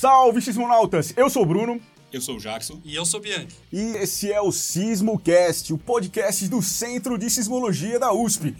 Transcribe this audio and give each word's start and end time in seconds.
Salve, 0.00 0.40
sismonautas! 0.40 1.12
Eu 1.14 1.28
sou 1.28 1.42
o 1.42 1.44
Bruno. 1.44 1.78
Eu 2.10 2.22
sou 2.22 2.36
o 2.36 2.38
Jackson. 2.40 2.80
E 2.82 2.96
eu 2.96 3.04
sou 3.04 3.20
o 3.20 3.22
Bianchi. 3.22 3.48
E 3.70 3.98
esse 3.98 4.32
é 4.32 4.40
o 4.40 4.50
SismoCast, 4.50 5.74
o 5.74 5.76
podcast 5.76 6.48
do 6.48 6.62
Centro 6.62 7.18
de 7.18 7.28
Sismologia 7.28 7.98
da 7.98 8.10
USP. 8.10 8.56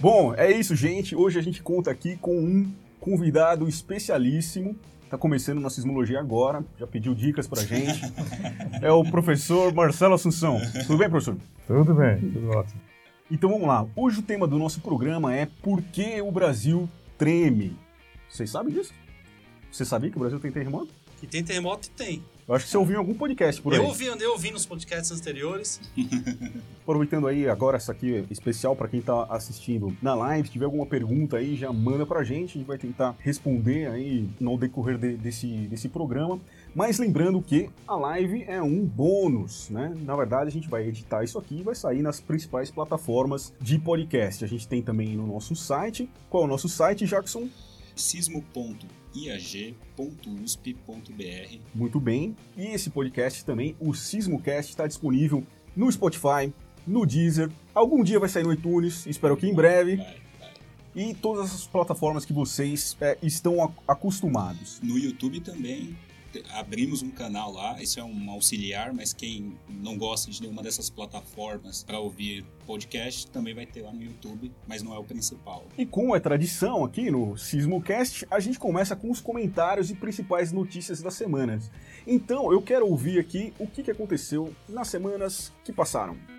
Bom, 0.00 0.32
é 0.34 0.50
isso, 0.50 0.74
gente. 0.74 1.14
Hoje 1.14 1.38
a 1.38 1.42
gente 1.42 1.62
conta 1.62 1.90
aqui 1.90 2.16
com 2.16 2.38
um 2.38 2.72
convidado 2.98 3.68
especialíssimo. 3.68 4.74
Tá 5.08 5.16
começando 5.16 5.60
na 5.60 5.70
sismologia 5.70 6.18
agora, 6.18 6.64
já 6.78 6.86
pediu 6.86 7.14
dicas 7.14 7.46
pra 7.46 7.62
gente. 7.62 8.00
É 8.82 8.92
o 8.92 9.02
professor 9.04 9.72
Marcelo 9.72 10.14
Assunção. 10.14 10.60
Tudo 10.86 10.98
bem, 10.98 11.08
professor? 11.08 11.36
Tudo 11.66 11.94
bem, 11.94 12.18
tudo 12.18 12.50
ótimo. 12.50 12.80
Então 13.30 13.50
vamos 13.50 13.66
lá. 13.66 13.86
Hoje 13.96 14.20
o 14.20 14.22
tema 14.22 14.46
do 14.46 14.58
nosso 14.58 14.80
programa 14.80 15.34
é 15.34 15.46
Por 15.62 15.80
que 15.82 16.20
o 16.20 16.30
Brasil 16.30 16.88
treme? 17.16 17.76
Vocês 18.28 18.50
sabem 18.50 18.74
disso? 18.74 18.92
Você 19.72 19.84
sabia 19.84 20.10
que 20.10 20.16
o 20.16 20.20
Brasil 20.20 20.38
tem 20.38 20.52
terremoto? 20.52 20.92
Que 21.18 21.26
tem 21.26 21.42
terremoto, 21.42 21.88
tem. 21.90 22.22
Eu 22.48 22.54
acho 22.54 22.66
que 22.66 22.70
você 22.70 22.76
ouviu 22.76 22.94
em 22.94 22.98
algum 22.98 23.14
podcast 23.14 23.60
por 23.60 23.72
aí. 23.72 23.80
Eu 23.80 23.86
ouvi, 23.86 24.08
andei 24.08 24.26
ouvindo 24.28 24.52
nos 24.52 24.64
podcasts 24.64 25.10
anteriores. 25.10 25.80
Aproveitando 26.82 27.26
aí 27.26 27.48
agora 27.48 27.76
essa 27.76 27.90
aqui 27.90 28.24
especial 28.30 28.76
para 28.76 28.86
quem 28.86 29.02
tá 29.02 29.24
assistindo 29.24 29.96
na 30.00 30.14
live, 30.14 30.46
se 30.46 30.52
tiver 30.52 30.66
alguma 30.66 30.86
pergunta 30.86 31.38
aí, 31.38 31.56
já 31.56 31.72
manda 31.72 32.06
pra 32.06 32.22
gente, 32.22 32.50
a 32.50 32.52
gente 32.58 32.66
vai 32.66 32.78
tentar 32.78 33.16
responder 33.18 33.88
aí 33.88 34.28
no 34.38 34.56
decorrer 34.56 34.96
de, 34.96 35.16
desse, 35.16 35.48
desse 35.66 35.88
programa. 35.88 36.38
Mas 36.72 37.00
lembrando 37.00 37.42
que 37.42 37.68
a 37.84 37.96
live 37.96 38.44
é 38.46 38.62
um 38.62 38.84
bônus, 38.84 39.68
né? 39.68 39.92
Na 40.02 40.14
verdade, 40.14 40.46
a 40.46 40.52
gente 40.52 40.68
vai 40.68 40.86
editar 40.86 41.24
isso 41.24 41.40
aqui 41.40 41.58
e 41.58 41.62
vai 41.64 41.74
sair 41.74 42.00
nas 42.00 42.20
principais 42.20 42.70
plataformas 42.70 43.52
de 43.60 43.76
podcast. 43.76 44.44
A 44.44 44.48
gente 44.48 44.68
tem 44.68 44.80
também 44.80 45.16
no 45.16 45.26
nosso 45.26 45.56
site. 45.56 46.08
Qual 46.30 46.44
é 46.44 46.46
o 46.46 46.48
nosso 46.48 46.68
site, 46.68 47.06
Jackson? 47.06 47.48
sismo.iag.usp.br. 49.16 51.58
Muito 51.74 51.98
bem. 51.98 52.36
E 52.56 52.66
esse 52.66 52.90
podcast 52.90 53.44
também, 53.44 53.74
o 53.80 53.92
Sismocast, 53.94 54.70
está 54.70 54.86
disponível 54.86 55.44
no 55.74 55.90
Spotify, 55.90 56.52
no 56.86 57.06
Deezer. 57.06 57.50
Algum 57.74 58.04
dia 58.04 58.20
vai 58.20 58.28
sair 58.28 58.44
no 58.44 58.52
iTunes, 58.52 59.06
espero 59.06 59.36
que 59.36 59.46
em 59.46 59.54
breve. 59.54 59.96
Vai, 59.96 60.06
vai. 60.06 60.26
E 60.94 61.14
todas 61.14 61.54
as 61.54 61.66
plataformas 61.66 62.24
que 62.24 62.32
vocês 62.32 62.96
é, 63.00 63.18
estão 63.22 63.74
acostumados. 63.86 64.80
No 64.82 64.98
YouTube 64.98 65.40
também 65.40 65.96
abrimos 66.50 67.02
um 67.02 67.10
canal 67.10 67.52
lá. 67.52 67.80
Isso 67.80 68.00
é 68.00 68.04
um 68.04 68.30
auxiliar, 68.30 68.92
mas 68.92 69.12
quem 69.12 69.56
não 69.68 69.96
gosta 69.96 70.30
de 70.30 70.40
nenhuma 70.40 70.62
dessas 70.62 70.90
plataformas 70.90 71.82
para 71.84 71.98
ouvir 71.98 72.44
podcast 72.66 73.30
também 73.30 73.54
vai 73.54 73.66
ter 73.66 73.82
lá 73.82 73.92
no 73.92 74.02
YouTube, 74.02 74.52
mas 74.66 74.82
não 74.82 74.94
é 74.94 74.98
o 74.98 75.04
principal. 75.04 75.64
E 75.78 75.86
como 75.86 76.14
é 76.14 76.20
tradição 76.20 76.84
aqui 76.84 77.10
no 77.10 77.36
Sismocast, 77.36 78.26
a 78.30 78.40
gente 78.40 78.58
começa 78.58 78.96
com 78.96 79.10
os 79.10 79.20
comentários 79.20 79.90
e 79.90 79.94
principais 79.94 80.52
notícias 80.52 81.00
das 81.00 81.14
semanas. 81.14 81.70
Então 82.06 82.52
eu 82.52 82.60
quero 82.60 82.86
ouvir 82.86 83.18
aqui 83.18 83.52
o 83.58 83.66
que 83.66 83.90
aconteceu 83.90 84.54
nas 84.68 84.88
semanas 84.88 85.52
que 85.64 85.72
passaram. 85.72 86.35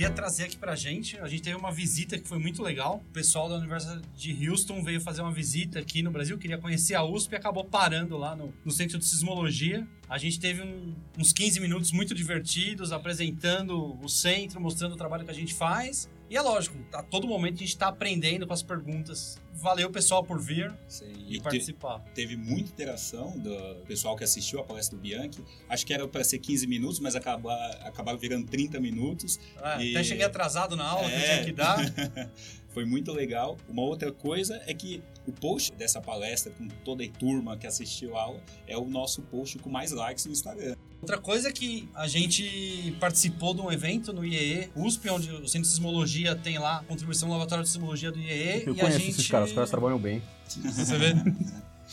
Queria 0.00 0.14
trazer 0.14 0.44
aqui 0.44 0.56
pra 0.56 0.74
gente. 0.74 1.18
A 1.18 1.28
gente 1.28 1.42
teve 1.42 1.56
uma 1.56 1.70
visita 1.70 2.18
que 2.18 2.26
foi 2.26 2.38
muito 2.38 2.62
legal. 2.62 3.04
O 3.06 3.12
pessoal 3.12 3.50
da 3.50 3.56
Universidade 3.56 4.00
de 4.16 4.48
Houston 4.48 4.82
veio 4.82 4.98
fazer 4.98 5.20
uma 5.20 5.30
visita 5.30 5.78
aqui 5.78 6.00
no 6.02 6.10
Brasil, 6.10 6.38
queria 6.38 6.56
conhecer 6.56 6.94
a 6.94 7.04
USP 7.04 7.34
e 7.34 7.36
acabou 7.36 7.64
parando 7.66 8.16
lá 8.16 8.34
no, 8.34 8.50
no 8.64 8.70
Centro 8.72 8.98
de 8.98 9.04
Sismologia. 9.04 9.86
A 10.08 10.16
gente 10.16 10.40
teve 10.40 10.62
um- 10.62 10.94
uns 11.18 11.34
15 11.34 11.60
minutos 11.60 11.92
muito 11.92 12.14
divertidos, 12.14 12.92
apresentando 12.92 13.98
o 14.02 14.08
centro, 14.08 14.58
mostrando 14.58 14.94
o 14.94 14.96
trabalho 14.96 15.22
que 15.26 15.30
a 15.30 15.34
gente 15.34 15.52
faz. 15.52 16.08
E 16.30 16.36
é 16.36 16.40
lógico, 16.40 16.76
a 16.94 17.02
todo 17.02 17.26
momento 17.26 17.56
a 17.56 17.58
gente 17.58 17.76
tá 17.76 17.88
aprendendo 17.88 18.46
com 18.46 18.52
as 18.52 18.62
perguntas. 18.62 19.36
Valeu, 19.52 19.90
pessoal, 19.90 20.22
por 20.22 20.40
vir 20.40 20.72
E 21.02 21.34
e, 21.34 21.38
te- 21.38 21.42
participar. 21.42 21.98
teve 22.14 22.36
muita 22.36 22.70
interação 22.70 23.36
do 23.36 23.50
pessoal 23.84 24.14
que 24.16 24.22
assistiu 24.22 24.60
a 24.60 24.64
palestra 24.64 24.96
do 24.96 25.02
Bianchi. 25.02 25.44
Acho 25.68 25.84
que 25.84 25.92
era 25.92 26.06
para 26.06 26.22
ser 26.22 26.38
15 26.38 26.68
minutos, 26.68 27.00
mas 27.00 27.16
acabar, 27.16 27.58
acabaram 27.84 28.16
virando 28.16 28.46
30 28.46 28.78
minutos. 28.78 29.40
É, 29.60 29.82
E- 29.84 29.90
Até 29.96 30.04
cheguei 30.04 30.24
atrasado 30.24 30.76
na 30.76 30.84
aula 30.84 31.08
que 31.08 31.16
É. 31.16 31.32
tinha 31.34 31.44
que 31.46 31.52
dar. 31.52 31.76
Foi 32.68 32.84
muito 32.84 33.10
legal. 33.12 33.58
Uma 33.68 33.82
outra 33.82 34.12
coisa 34.12 34.62
é 34.68 34.72
que 34.72 35.02
o 35.26 35.32
post 35.32 35.72
dessa 35.72 36.00
palestra, 36.00 36.52
com 36.52 36.68
toda 36.84 37.02
a 37.04 37.08
turma 37.08 37.56
que 37.56 37.66
assistiu 37.66 38.16
a 38.16 38.22
aula, 38.22 38.40
é 38.68 38.78
o 38.78 38.84
nosso 38.88 39.20
post 39.22 39.58
com 39.58 39.68
mais 39.68 39.90
likes 39.90 40.24
no 40.26 40.30
Instagram. 40.32 40.76
Outra 41.00 41.18
coisa 41.18 41.48
é 41.48 41.52
que 41.52 41.88
a 41.94 42.06
gente 42.06 42.94
participou 43.00 43.54
de 43.54 43.60
um 43.62 43.72
evento 43.72 44.12
no 44.12 44.24
IEE 44.24 44.70
USP, 44.76 45.08
onde 45.08 45.30
o 45.30 45.48
Centro 45.48 45.62
de 45.62 45.68
Sismologia 45.68 46.36
tem 46.36 46.58
lá 46.58 46.78
a 46.78 46.82
contribuição 46.84 47.28
do 47.28 47.32
Laboratório 47.32 47.64
de 47.64 47.70
Sismologia 47.70 48.12
do 48.12 48.18
IEE. 48.18 48.64
Eu 48.66 48.74
e 48.74 48.80
a 48.80 48.84
conheço 48.84 48.98
gente... 48.98 49.10
esses 49.10 49.28
caras, 49.28 49.48
os 49.48 49.54
caras 49.54 49.70
trabalham 49.70 49.98
bem. 49.98 50.22
Você 50.46 50.98
vê? 50.98 51.14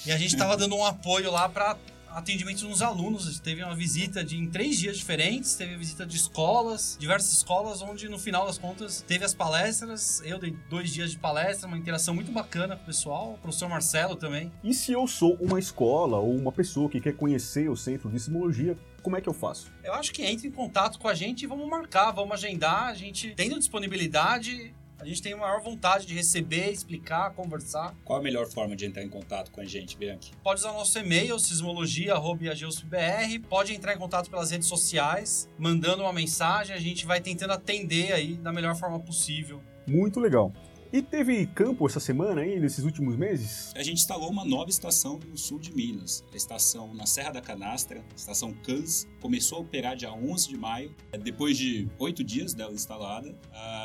e 0.06 0.12
a 0.12 0.18
gente 0.18 0.36
tava 0.36 0.58
dando 0.58 0.76
um 0.76 0.86
apoio 0.86 1.32
lá 1.32 1.48
para 1.48 1.78
atendimento 2.18 2.68
nos 2.68 2.82
alunos. 2.82 3.40
Teve 3.40 3.64
uma 3.64 3.76
visita 3.76 4.24
de, 4.24 4.38
em 4.38 4.48
três 4.48 4.78
dias 4.78 4.98
diferentes, 4.98 5.56
teve 5.56 5.76
a 5.76 5.78
visita 5.78 6.06
de 6.06 6.18
escolas, 6.18 6.98
diversas 7.00 7.32
escolas, 7.32 7.82
onde 7.82 8.10
no 8.10 8.18
final 8.18 8.46
das 8.46 8.58
contas 8.58 9.04
teve 9.08 9.24
as 9.24 9.34
palestras. 9.34 10.22
Eu 10.26 10.40
dei 10.40 10.56
dois 10.70 10.92
dias 10.92 11.12
de 11.12 11.18
palestra, 11.18 11.68
uma 11.68 11.78
interação 11.78 12.14
muito 12.16 12.32
bacana 12.32 12.76
com 12.76 12.84
o 12.84 12.86
pessoal, 12.86 13.34
o 13.34 13.38
professor 13.38 13.70
Marcelo 13.70 14.16
também. 14.16 14.52
E 14.64 14.74
se 14.74 14.92
eu 14.92 15.08
sou 15.08 15.36
uma 15.40 15.60
escola 15.60 16.18
ou 16.18 16.36
uma 16.36 16.52
pessoa 16.52 16.90
que 16.90 17.00
quer 17.00 17.14
conhecer 17.14 17.70
o 17.70 17.76
Centro 17.76 18.10
de 18.10 18.20
Sismologia, 18.20 18.76
como 19.08 19.16
é 19.16 19.22
que 19.22 19.30
eu 19.30 19.34
faço? 19.34 19.72
Eu 19.86 19.94
acho 19.94 20.12
que 20.12 20.22
entre 20.22 20.50
em 20.50 20.52
contato 20.52 21.00
com 21.00 21.08
a 21.08 21.14
gente 21.14 21.44
e 21.44 21.48
vamos 21.48 21.66
marcar, 21.70 22.12
vamos 22.12 22.34
agendar. 22.34 22.90
A 22.90 22.94
gente, 22.94 23.34
tendo 23.38 23.58
disponibilidade, 23.58 24.76
a 25.00 25.06
gente 25.06 25.22
tem 25.22 25.32
a 25.32 25.38
maior 25.38 25.62
vontade 25.62 26.06
de 26.06 26.14
receber, 26.14 26.72
explicar, 26.72 27.32
conversar. 27.32 27.96
Qual 28.04 28.20
a 28.20 28.22
melhor 28.22 28.48
forma 28.48 28.76
de 28.76 28.86
entrar 28.86 29.02
em 29.02 29.08
contato 29.08 29.50
com 29.50 29.62
a 29.62 29.64
gente, 29.64 29.98
Bianchi? 29.98 30.32
Pode 30.44 30.60
usar 30.60 30.72
o 30.72 30.74
nosso 30.74 31.00
e-mail, 31.00 31.40
sismologia.br, 31.40 33.48
pode 33.48 33.74
entrar 33.74 33.94
em 33.94 33.98
contato 33.98 34.30
pelas 34.30 34.52
redes 34.52 34.68
sociais, 34.68 35.50
mandando 35.58 36.04
uma 36.04 36.12
mensagem, 36.12 36.76
a 36.76 36.80
gente 36.80 37.06
vai 37.06 37.22
tentando 37.22 37.54
atender 37.54 38.12
aí 38.12 38.36
da 38.36 38.52
melhor 38.52 38.76
forma 38.76 39.00
possível. 39.00 39.64
Muito 39.88 40.20
legal. 40.20 40.52
E 40.92 41.02
teve 41.02 41.46
campo 41.48 41.86
essa 41.86 42.00
semana 42.00 42.42
aí, 42.42 42.60
nesses 42.60 42.86
últimos 42.86 43.18
meses? 43.18 43.74
A 43.76 43.84
gente 43.84 43.98
instalou 43.98 44.30
uma 44.30 44.46
nova 44.46 44.70
estação 44.70 45.20
no 45.28 45.38
sul 45.38 45.60
de 45.60 45.74
Minas, 45.76 46.24
a 46.32 46.38
estação 46.38 46.94
na 46.94 47.06
Serra 47.06 47.32
da 47.32 47.42
Canastra, 47.42 48.00
a 48.00 48.16
estação 48.16 48.54
Cans, 48.54 49.08
começou 49.20 49.58
a 49.58 49.62
operar 49.62 49.96
dia 49.96 50.14
11 50.14 50.48
de 50.48 50.58
maio. 50.58 50.96
Depois 51.22 51.58
de 51.58 51.90
oito 52.00 52.24
dias 52.24 52.54
dela 52.54 52.74
instalada, 52.74 53.38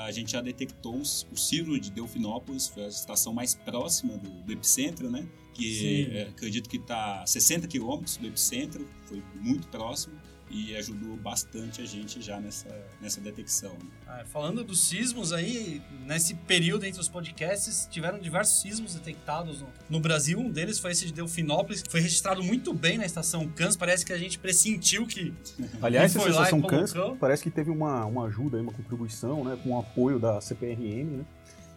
a 0.06 0.10
gente 0.12 0.32
já 0.32 0.40
detectou 0.40 0.96
o 0.96 1.36
sismo 1.36 1.78
de 1.78 1.90
Delfinópolis, 1.90 2.68
foi 2.68 2.84
a 2.84 2.88
estação 2.88 3.32
mais 3.32 3.54
próxima 3.54 4.16
do, 4.16 4.30
do 4.42 4.52
epicentro, 4.52 5.10
né? 5.10 5.26
Que 5.54 6.08
é, 6.12 6.22
acredito 6.28 6.68
que 6.68 6.76
está 6.76 7.22
a 7.22 7.26
60 7.26 7.66
quilômetros 7.66 8.16
do 8.16 8.26
epicentro, 8.26 8.88
foi 9.06 9.22
muito 9.34 9.68
próximo 9.68 10.14
e 10.52 10.76
ajudou 10.76 11.16
bastante 11.16 11.80
a 11.80 11.86
gente 11.86 12.20
já 12.20 12.38
nessa, 12.38 12.68
nessa 13.00 13.20
detecção. 13.20 13.72
né? 13.72 13.90
Ah, 14.06 14.22
falando 14.26 14.62
dos 14.62 14.86
sismos 14.86 15.32
aí, 15.32 15.80
nesse 16.06 16.34
período 16.34 16.84
entre 16.84 17.00
os 17.00 17.08
podcasts, 17.08 17.88
tiveram 17.90 18.18
diversos 18.18 18.60
sismos 18.60 18.94
detectados 18.94 19.62
no, 19.62 19.68
no 19.88 20.00
Brasil. 20.00 20.38
Um 20.38 20.50
deles 20.50 20.78
foi 20.78 20.92
esse 20.92 21.06
de 21.06 21.12
Delfinópolis, 21.14 21.82
que 21.82 21.90
foi 21.90 22.00
registrado 22.00 22.42
muito 22.44 22.74
bem 22.74 22.98
na 22.98 23.06
estação 23.06 23.48
Cans. 23.48 23.76
Parece 23.76 24.04
que 24.04 24.12
a 24.12 24.18
gente 24.18 24.38
pressentiu 24.38 25.06
que 25.06 25.32
Aliás, 25.80 26.14
essa 26.14 26.20
foi 26.20 26.30
lá 26.30 26.42
e 26.42 26.44
estação 26.44 26.60
Cans 26.60 26.92
parece 27.18 27.42
que 27.42 27.50
teve 27.50 27.70
uma, 27.70 28.04
uma 28.04 28.26
ajuda, 28.26 28.60
uma 28.60 28.72
contribuição, 28.72 29.42
né, 29.42 29.58
com 29.62 29.70
o 29.70 29.78
apoio 29.78 30.18
da 30.18 30.38
CPRM, 30.40 31.16
né, 31.16 31.24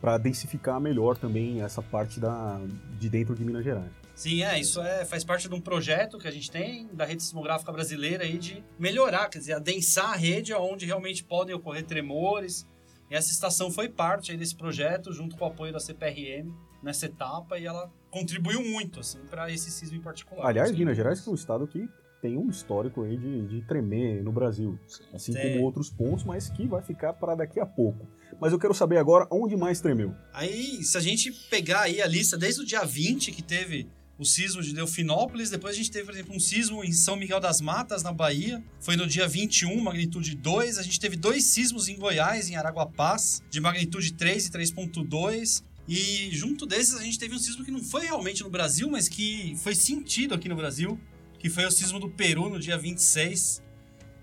para 0.02 0.18
densificar 0.18 0.82
melhor 0.82 1.18
também 1.18 1.62
essa 1.62 1.82
parte 1.82 2.20
da, 2.20 2.60
de 3.00 3.10
dentro 3.10 3.34
de 3.34 3.46
Minas 3.46 3.64
Gerais. 3.64 4.05
Sim, 4.16 4.44
é, 4.44 4.58
isso 4.58 4.82
é, 4.82 5.04
faz 5.04 5.26
parte 5.26 5.50
de 5.50 5.54
um 5.54 5.60
projeto 5.60 6.18
que 6.18 6.28
a 6.28 6.32
gente 6.32 6.50
tem 6.50 6.88
da 6.94 7.04
rede 7.04 7.22
sismográfica 7.22 7.72
brasileira 7.72 8.24
aí 8.24 8.38
de 8.38 8.64
melhorar, 8.80 9.30
quer 9.30 9.40
dizer, 9.40 9.54
adensar 9.54 10.14
a 10.14 10.16
rede 10.16 10.54
onde 10.54 10.86
realmente 10.86 11.24
podem 11.24 11.54
ocorrer 11.54 11.84
tremores. 11.84 12.66
E 13.12 13.16
essa 13.16 13.32
estação 13.32 13.70
foi 13.70 13.90
parte 13.90 14.32
aí 14.32 14.38
desse 14.38 14.56
projeto, 14.56 15.12
junto 15.12 15.36
com 15.36 15.44
o 15.44 15.48
apoio 15.48 15.74
da 15.74 15.80
CPRM 15.80 16.50
nessa 16.82 17.08
etapa, 17.08 17.60
e 17.60 17.66
ela 17.66 17.92
contribuiu 18.10 18.64
muito, 18.64 19.02
assim, 19.02 19.20
para 19.30 19.52
esse 19.52 19.70
sismo 19.70 19.98
em 19.98 20.02
particular. 20.02 20.48
Aliás. 20.48 20.72
Minas 20.72 20.96
Gerais 20.96 21.20
que 21.20 21.28
é 21.28 21.32
um 21.32 21.36
estado 21.36 21.68
que 21.68 21.88
tem 22.22 22.38
um 22.38 22.50
histórico 22.50 23.04
aí 23.04 23.18
de, 23.18 23.46
de 23.46 23.62
tremer 23.68 24.24
no 24.24 24.32
Brasil, 24.32 24.80
assim 25.14 25.32
Tem. 25.34 25.54
como 25.54 25.66
outros 25.66 25.92
pontos, 25.92 26.24
mas 26.24 26.50
que 26.50 26.66
vai 26.66 26.82
ficar 26.82 27.14
para 27.14 27.36
daqui 27.36 27.60
a 27.60 27.66
pouco. 27.66 28.08
Mas 28.40 28.52
eu 28.52 28.58
quero 28.58 28.74
saber 28.74 28.98
agora 28.98 29.28
onde 29.30 29.56
mais 29.56 29.80
tremeu. 29.80 30.16
Aí, 30.34 30.84
se 30.84 30.98
a 30.98 31.02
gente 31.02 31.32
pegar 31.50 31.82
aí 31.82 32.02
a 32.02 32.08
lista 32.08 32.36
desde 32.36 32.62
o 32.62 32.66
dia 32.66 32.84
20 32.84 33.32
que 33.32 33.44
teve 33.44 33.88
o 34.18 34.24
sismo 34.24 34.62
de 34.62 34.74
Delfinópolis, 34.74 35.50
depois 35.50 35.76
a 35.76 35.78
gente 35.78 35.92
teve, 35.92 36.06
por 36.06 36.14
exemplo, 36.14 36.36
um 36.36 36.40
sismo 36.40 36.84
em 36.84 36.92
São 36.92 37.16
Miguel 37.16 37.40
das 37.40 37.60
Matas, 37.60 38.02
na 38.02 38.14
Bahia, 38.14 38.64
foi 38.80 38.96
no 38.96 39.06
dia 39.06 39.28
21, 39.28 39.82
magnitude 39.82 40.36
2, 40.36 40.78
a 40.78 40.84
gente 40.84 41.00
teve 41.00 41.18
dois 41.18 41.44
sismos 41.44 41.90
em 41.90 41.98
Goiás, 41.98 42.50
em 42.50 42.56
Araguapaz, 42.56 43.42
de 43.50 43.60
magnitude 43.60 44.14
3 44.14 44.48
e 44.48 44.52
3.2, 44.52 45.64
e 45.88 46.30
junto 46.32 46.66
desses 46.66 46.96
a 46.96 47.04
gente 47.04 47.20
teve 47.20 47.36
um 47.36 47.40
sismo 47.40 47.64
que 47.64 47.72
não 47.72 47.84
foi 47.84 48.06
realmente 48.06 48.42
no 48.42 48.50
Brasil, 48.50 48.90
mas 48.90 49.10
que 49.10 49.56
foi 49.58 49.76
sentido 49.76 50.34
aqui 50.34 50.48
no 50.48 50.56
Brasil, 50.56 51.00
que 51.38 51.50
foi 51.50 51.66
o 51.66 51.72
sismo 51.72 52.00
do 52.00 52.10
Peru 52.10 52.50
no 52.50 52.60
dia 52.60 52.78
26, 52.78 53.62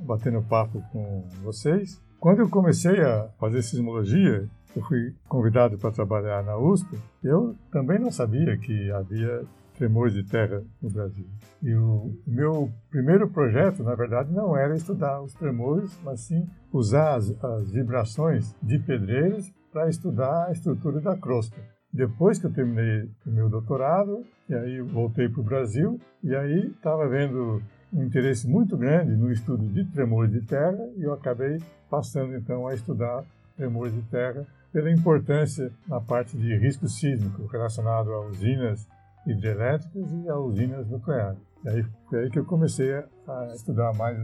batendo 0.00 0.42
papo 0.42 0.82
com 0.90 1.24
vocês. 1.44 2.02
Quando 2.18 2.40
eu 2.40 2.48
comecei 2.48 3.00
a 3.00 3.28
fazer 3.38 3.62
sismologia, 3.62 4.48
eu 4.74 4.82
fui 4.82 5.14
convidado 5.28 5.78
para 5.78 5.92
trabalhar 5.92 6.42
na 6.42 6.58
USP. 6.58 6.98
Eu 7.22 7.54
também 7.70 8.00
não 8.00 8.10
sabia 8.10 8.56
que 8.56 8.90
havia 8.90 9.44
tremores 9.76 10.14
de 10.14 10.24
terra 10.24 10.62
no 10.80 10.90
Brasil. 10.90 11.26
E 11.62 11.74
o 11.74 12.12
meu 12.26 12.70
primeiro 12.90 13.28
projeto, 13.28 13.82
na 13.82 13.94
verdade, 13.94 14.32
não 14.32 14.56
era 14.56 14.74
estudar 14.74 15.20
os 15.22 15.34
tremores, 15.34 15.98
mas 16.02 16.20
sim 16.20 16.46
usar 16.72 17.16
as, 17.16 17.32
as 17.44 17.70
vibrações 17.70 18.54
de 18.62 18.78
pedreiros 18.78 19.52
para 19.72 19.88
estudar 19.88 20.46
a 20.48 20.52
estrutura 20.52 21.00
da 21.00 21.16
crosta. 21.16 21.56
Depois 21.92 22.38
que 22.38 22.46
eu 22.46 22.52
terminei 22.52 23.10
o 23.26 23.30
meu 23.30 23.48
doutorado, 23.48 24.24
e 24.48 24.54
aí 24.54 24.80
voltei 24.80 25.28
para 25.28 25.40
o 25.40 25.44
Brasil, 25.44 26.00
e 26.22 26.34
aí 26.34 26.68
estava 26.68 27.06
vendo 27.08 27.62
um 27.92 28.02
interesse 28.02 28.48
muito 28.48 28.76
grande 28.76 29.14
no 29.14 29.30
estudo 29.30 29.66
de 29.66 29.84
tremores 29.92 30.32
de 30.32 30.40
terra, 30.40 30.88
e 30.96 31.02
eu 31.02 31.12
acabei 31.12 31.58
passando 31.90 32.34
então 32.34 32.66
a 32.66 32.74
estudar 32.74 33.24
tremores 33.56 33.94
de 33.94 34.02
terra 34.02 34.46
pela 34.72 34.90
importância 34.90 35.70
na 35.86 36.00
parte 36.00 36.36
de 36.36 36.56
risco 36.56 36.88
sísmico 36.88 37.46
relacionado 37.46 38.10
a 38.12 38.26
usinas 38.26 38.88
hidrelétricas 39.26 40.12
e 40.12 40.28
a 40.28 40.38
usinas 40.38 40.88
nucleares. 40.88 41.38
E 41.64 41.68
aí 41.68 41.84
foi 42.08 42.24
aí 42.24 42.30
que 42.30 42.38
eu 42.38 42.44
comecei 42.44 42.92
a 42.94 43.52
estudar 43.54 43.92
mais 43.94 44.18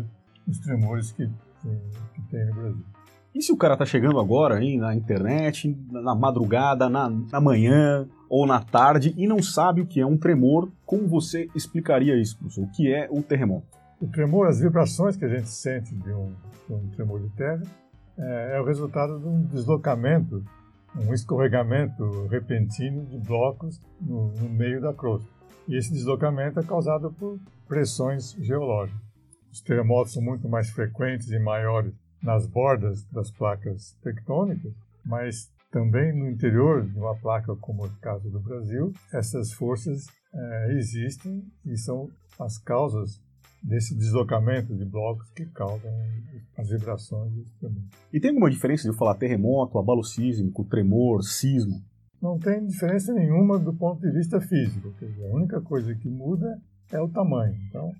os 0.46 0.58
tremores 0.58 1.12
que, 1.12 1.26
que, 1.26 2.22
tem 2.30 2.46
no 2.46 2.54
Brasil. 2.54 2.84
E 3.34 3.42
se 3.42 3.52
o 3.52 3.56
cara 3.56 3.76
tá 3.76 3.84
chegando 3.84 4.18
agora 4.18 4.56
aí 4.56 4.76
na 4.76 4.94
internet, 4.94 5.76
na 5.90 6.14
madrugada, 6.14 6.88
na, 6.88 7.08
na 7.08 7.40
manhã 7.40 8.08
ou 8.28 8.46
na 8.46 8.60
tarde 8.60 9.14
e 9.16 9.26
não 9.26 9.42
sabe 9.42 9.82
o 9.82 9.86
que 9.86 10.00
é 10.00 10.06
um 10.06 10.16
tremor, 10.16 10.70
como 10.84 11.06
você 11.06 11.48
explicaria 11.54 12.20
isso, 12.20 12.36
professor? 12.38 12.64
O 12.64 12.70
que 12.70 12.92
é 12.92 13.06
o 13.10 13.22
terremoto? 13.22 13.66
O 14.00 14.06
tremor, 14.06 14.46
as 14.46 14.60
vibrações 14.60 15.16
que 15.16 15.24
a 15.24 15.28
gente 15.28 15.48
sente 15.48 15.94
de 15.94 16.12
um, 16.12 16.32
de 16.66 16.74
um 16.74 16.88
tremor 16.88 17.20
de 17.20 17.28
terra, 17.30 17.62
é, 18.16 18.56
é 18.56 18.60
o 18.60 18.64
resultado 18.64 19.18
de 19.18 19.26
um 19.26 19.42
deslocamento 19.42 20.42
um 20.98 21.14
escorregamento 21.14 22.26
repentino 22.26 23.06
de 23.06 23.18
blocos 23.18 23.80
no, 24.00 24.32
no 24.32 24.48
meio 24.48 24.80
da 24.80 24.92
crosta. 24.92 25.28
E 25.66 25.76
esse 25.76 25.92
deslocamento 25.92 26.58
é 26.58 26.62
causado 26.62 27.12
por 27.12 27.38
pressões 27.66 28.32
geológicas. 28.40 29.00
Os 29.52 29.60
terremotos 29.60 30.12
são 30.12 30.22
muito 30.22 30.48
mais 30.48 30.70
frequentes 30.70 31.30
e 31.30 31.38
maiores 31.38 31.94
nas 32.22 32.46
bordas 32.46 33.04
das 33.12 33.30
placas 33.30 33.96
tectônicas, 34.02 34.72
mas 35.04 35.50
também 35.70 36.16
no 36.16 36.28
interior 36.28 36.84
de 36.86 36.98
uma 36.98 37.14
placa 37.16 37.54
como 37.56 37.84
o 37.84 38.00
caso 38.00 38.30
do 38.30 38.40
Brasil, 38.40 38.92
essas 39.12 39.52
forças 39.52 40.06
é, 40.32 40.72
existem 40.72 41.44
e 41.64 41.76
são 41.76 42.08
as 42.38 42.58
causas 42.58 43.20
desse 43.62 43.96
deslocamento 43.96 44.74
de 44.74 44.84
blocos 44.84 45.30
que 45.30 45.46
causam 45.46 45.90
as 46.56 46.68
vibrações 46.68 47.32
também. 47.60 47.84
E 48.12 48.20
tem 48.20 48.30
alguma 48.30 48.50
diferença 48.50 48.90
de 48.90 48.96
falar 48.96 49.14
terremoto, 49.14 49.78
abalo 49.78 50.04
sísmico, 50.04 50.64
tremor, 50.64 51.22
sismo? 51.22 51.82
Não 52.20 52.38
tem 52.38 52.66
diferença 52.66 53.12
nenhuma 53.12 53.58
do 53.58 53.72
ponto 53.72 54.00
de 54.00 54.10
vista 54.10 54.40
físico. 54.40 54.92
Dizer, 55.00 55.30
a 55.30 55.34
única 55.34 55.60
coisa 55.60 55.94
que 55.94 56.08
muda 56.08 56.60
é 56.90 57.00
o 57.00 57.08
tamanho. 57.08 57.54
Então, 57.68 57.92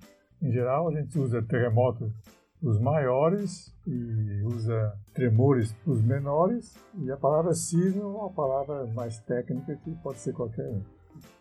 em 0.43 0.51
geral, 0.51 0.89
a 0.89 1.01
gente 1.01 1.19
usa 1.19 1.43
terremoto 1.43 2.13
para 2.61 2.71
os 2.71 2.81
maiores 2.81 3.73
e 3.87 4.43
usa 4.43 4.93
tremores 5.15 5.73
para 5.73 5.93
os 5.93 6.03
menores. 6.03 6.75
E 6.97 7.11
a 7.11 7.17
palavra 7.17 7.55
sismo 7.55 8.03
é 8.03 8.07
uma 8.07 8.33
palavra 8.33 8.87
mais 8.89 9.21
técnica 9.21 9.77
que 9.77 9.95
pode 10.03 10.19
ser 10.19 10.33
qualquer 10.33 10.69
um. 10.69 10.83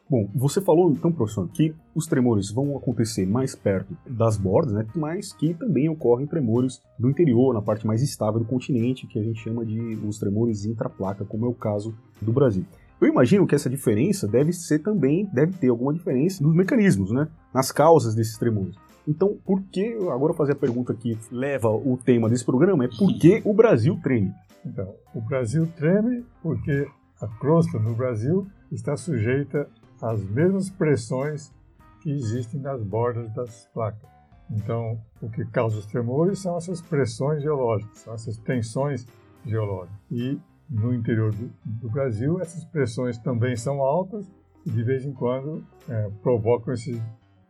Bom, 0.10 0.30
você 0.34 0.62
falou 0.62 0.90
então, 0.90 1.12
professor, 1.12 1.50
que 1.50 1.76
os 1.94 2.08
tremores 2.08 2.50
vão 2.50 2.78
acontecer 2.78 3.26
mais 3.26 3.56
perto 3.56 3.96
das 4.10 4.38
bordas, 4.38 4.74
né? 4.74 4.86
Mas 4.96 5.34
que 5.34 5.54
também 5.54 5.90
ocorrem 5.90 6.26
tremores 6.26 6.82
do 6.98 7.10
interior, 7.10 7.54
na 7.54 7.62
parte 7.62 7.86
mais 7.86 8.02
estável 8.02 8.40
do 8.40 8.46
continente, 8.46 9.06
que 9.06 9.20
a 9.20 9.24
gente 9.24 9.42
chama 9.42 9.66
de 9.66 9.78
os 10.06 10.18
tremores 10.18 10.64
intraplaca, 10.64 11.26
como 11.26 11.46
é 11.46 11.50
o 11.50 11.54
caso 11.54 11.94
do 12.22 12.32
Brasil. 12.32 12.64
Eu 13.02 13.08
imagino 13.10 13.46
que 13.46 13.54
essa 13.54 13.70
diferença 13.70 14.28
deve 14.28 14.54
ser 14.54 14.80
também, 14.80 15.26
deve 15.26 15.52
ter 15.54 15.68
alguma 15.68 15.94
diferença 15.94 16.42
nos 16.42 16.56
mecanismos, 16.56 17.12
né? 17.12 17.28
Nas 17.54 17.70
causas 17.72 18.16
desses 18.16 18.38
tremores. 18.38 18.76
Então, 19.06 19.38
por 19.46 19.62
que, 19.62 19.94
agora 20.10 20.34
fazer 20.34 20.54
a 20.54 20.56
pergunta 20.56 20.94
que 20.94 21.18
leva 21.30 21.70
o 21.70 21.98
tema 21.98 22.30
desse 22.30 22.46
programa, 22.46 22.86
é 22.86 22.88
por 22.88 23.14
que 23.20 23.42
o 23.44 23.54
Brasil 23.54 24.00
treme? 24.02 24.32
Então, 24.66 24.94
o 25.14 25.22
Brasil 25.22 25.68
treme 25.76 26.26
porque 26.42 26.88
a 27.22 27.28
crosta 27.28 27.78
no 27.78 27.94
Brasil 27.94 28.48
está 28.72 28.98
sujeita 28.98 29.68
as 30.02 30.24
mesmas 30.24 30.70
pressões 30.70 31.54
que 32.02 32.12
existem 32.12 32.60
nas 32.60 32.84
bordas 32.84 33.34
das 33.34 33.68
placas. 33.74 34.10
Então, 34.50 35.00
o 35.22 35.30
que 35.30 35.46
causa 35.46 35.78
os 35.78 35.86
tremores 35.86 36.40
são 36.40 36.58
essas 36.58 36.82
pressões 36.82 37.42
geológicas, 37.42 38.00
são 38.00 38.14
essas 38.14 38.38
tensões 38.38 39.06
geológicas. 39.46 40.00
E 40.10 40.40
no 40.70 40.94
interior 40.94 41.34
do, 41.34 41.52
do 41.66 41.90
Brasil, 41.90 42.40
essas 42.40 42.64
pressões 42.64 43.18
também 43.18 43.56
são 43.56 43.82
altas 43.82 44.30
e 44.66 44.72
de 44.72 44.84
vez 44.84 45.06
em 45.06 45.14
quando 45.14 45.66
é, 45.90 46.10
provocam 46.22 46.74
esse 46.74 47.02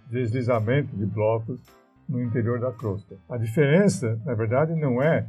deslizamento 0.10 0.96
de 0.96 1.06
blocos 1.06 1.62
no 2.08 2.22
interior 2.22 2.60
da 2.60 2.72
crosta. 2.72 3.18
A 3.30 3.38
diferença, 3.38 4.20
na 4.26 4.34
verdade, 4.34 4.74
não 4.74 5.02
é 5.02 5.28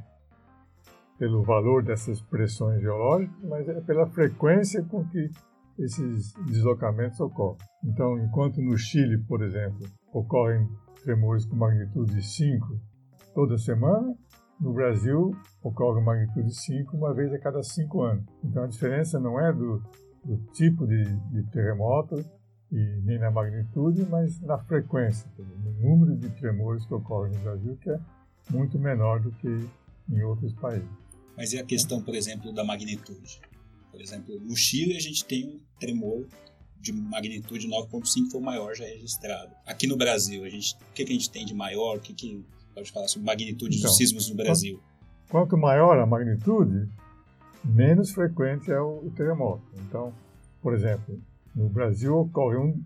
pelo 1.18 1.42
valor 1.42 1.82
dessas 1.82 2.20
pressões 2.20 2.80
geológicas, 2.80 3.36
mas 3.42 3.68
é 3.68 3.80
pela 3.80 4.06
frequência 4.06 4.84
com 4.84 5.04
que 5.08 5.30
esses 5.78 6.32
deslocamentos 6.46 7.20
ocorrem. 7.20 7.58
Então, 7.84 8.18
enquanto 8.18 8.60
no 8.60 8.76
Chile, 8.76 9.18
por 9.18 9.42
exemplo, 9.42 9.86
ocorrem 10.12 10.68
tremores 11.02 11.46
com 11.46 11.56
magnitude 11.56 12.20
5 12.22 12.80
toda 13.34 13.56
semana, 13.56 14.14
no 14.60 14.72
Brasil 14.72 15.30
ocorre 15.62 16.00
magnitude 16.00 16.52
5 16.52 16.96
uma 16.96 17.14
vez 17.14 17.32
a 17.32 17.38
cada 17.38 17.62
5 17.62 18.02
anos. 18.02 18.24
Então, 18.44 18.64
a 18.64 18.66
diferença 18.66 19.20
não 19.20 19.40
é 19.40 19.52
do, 19.52 19.82
do 20.24 20.36
tipo 20.52 20.86
de, 20.86 21.04
de, 21.04 21.44
terremoto 21.50 22.16
e 22.72 23.00
nem 23.04 23.18
na 23.18 23.30
magnitude, 23.30 24.04
mas 24.10 24.40
na 24.40 24.58
frequência, 24.58 25.30
no 25.38 25.72
número 25.72 26.16
de 26.16 26.28
tremores 26.30 26.84
que 26.84 26.94
ocorrem 26.94 27.32
no 27.32 27.40
Brasil, 27.40 27.76
que 27.76 27.90
é 27.90 28.00
muito 28.50 28.78
menor 28.78 29.20
do 29.20 29.30
que 29.30 29.48
em 30.10 30.22
outros 30.22 30.52
países. 30.54 30.88
Mas 31.36 31.52
e 31.52 31.58
a 31.58 31.64
questão, 31.64 32.02
por 32.02 32.14
exemplo, 32.16 32.52
da 32.52 32.64
magnitude? 32.64 33.40
Por 33.90 34.00
exemplo, 34.00 34.38
no 34.40 34.56
Chile 34.56 34.96
a 34.96 35.00
gente 35.00 35.24
tem 35.24 35.46
um 35.46 35.60
tremor 35.78 36.26
de 36.80 36.92
magnitude 36.92 37.68
9.5 37.68 38.30
foi 38.30 38.40
o 38.40 38.44
maior 38.44 38.74
já 38.74 38.84
registrado. 38.84 39.52
Aqui 39.66 39.86
no 39.86 39.96
Brasil, 39.96 40.44
a 40.44 40.48
gente, 40.48 40.74
o 40.74 40.92
que, 40.94 41.04
que 41.04 41.12
a 41.12 41.14
gente 41.14 41.30
tem 41.30 41.44
de 41.44 41.54
maior? 41.54 41.96
O 41.96 42.00
que, 42.00 42.14
que 42.14 42.44
pode 42.74 42.90
falar 42.92 43.08
sobre 43.08 43.26
magnitude 43.26 43.76
então, 43.76 43.88
dos 43.88 43.96
sismos 43.96 44.28
no 44.28 44.36
Brasil? 44.36 44.80
Quanto 45.28 45.56
maior 45.56 45.98
a 45.98 46.06
magnitude, 46.06 46.88
menos 47.64 48.10
frequente 48.10 48.70
é 48.70 48.80
o, 48.80 49.06
o 49.06 49.10
terremoto. 49.10 49.62
Então, 49.80 50.14
por 50.62 50.74
exemplo, 50.74 51.20
no 51.54 51.68
Brasil 51.68 52.16
ocorre 52.16 52.56
um 52.56 52.82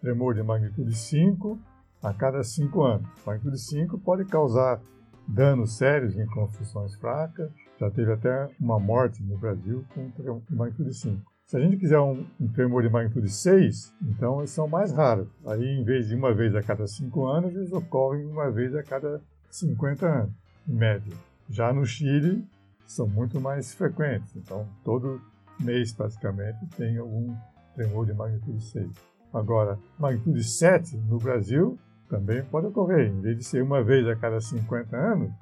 tremor 0.00 0.34
de 0.34 0.42
magnitude 0.42 0.94
5 0.96 1.58
a 2.02 2.12
cada 2.12 2.42
5 2.42 2.82
anos. 2.82 3.08
Magnitude 3.24 3.58
5 3.60 3.98
pode 3.98 4.24
causar 4.24 4.80
danos 5.26 5.76
sérios 5.76 6.16
em 6.16 6.26
construções 6.26 6.94
fracas. 6.96 7.50
Já 7.78 7.90
teve 7.90 8.12
até 8.12 8.48
uma 8.60 8.78
morte 8.78 9.22
no 9.22 9.36
Brasil 9.36 9.84
com 9.94 10.42
magnitude 10.50 10.94
5. 10.94 11.34
Se 11.46 11.56
a 11.56 11.60
gente 11.60 11.76
quiser 11.76 12.00
um, 12.00 12.24
um 12.40 12.48
tremor 12.48 12.82
de 12.82 12.88
magnitude 12.88 13.28
6, 13.28 13.92
então 14.02 14.38
eles 14.38 14.50
são 14.50 14.66
mais 14.66 14.92
raros. 14.92 15.28
Aí, 15.46 15.62
em 15.62 15.84
vez 15.84 16.08
de 16.08 16.14
uma 16.14 16.32
vez 16.32 16.54
a 16.54 16.62
cada 16.62 16.86
5 16.86 17.26
anos, 17.26 17.54
eles 17.54 17.72
ocorrem 17.72 18.24
uma 18.24 18.50
vez 18.50 18.74
a 18.74 18.82
cada 18.82 19.20
50 19.50 20.06
anos, 20.06 20.32
em 20.66 20.72
média. 20.72 21.12
Já 21.50 21.72
no 21.72 21.84
Chile, 21.84 22.46
são 22.86 23.06
muito 23.06 23.40
mais 23.40 23.74
frequentes. 23.74 24.34
Então, 24.36 24.66
todo 24.82 25.20
mês, 25.60 25.92
praticamente, 25.92 26.64
tem 26.76 26.96
algum 26.96 27.34
tremor 27.74 28.06
de 28.06 28.14
magnitude 28.14 28.62
6. 28.64 28.90
Agora, 29.32 29.78
magnitude 29.98 30.44
7 30.44 30.96
no 30.96 31.18
Brasil 31.18 31.78
também 32.08 32.42
pode 32.44 32.68
ocorrer. 32.68 33.10
Em 33.10 33.20
vez 33.20 33.36
de 33.36 33.44
ser 33.44 33.62
uma 33.62 33.82
vez 33.82 34.06
a 34.06 34.16
cada 34.16 34.40
50 34.40 34.96
anos, 34.96 35.32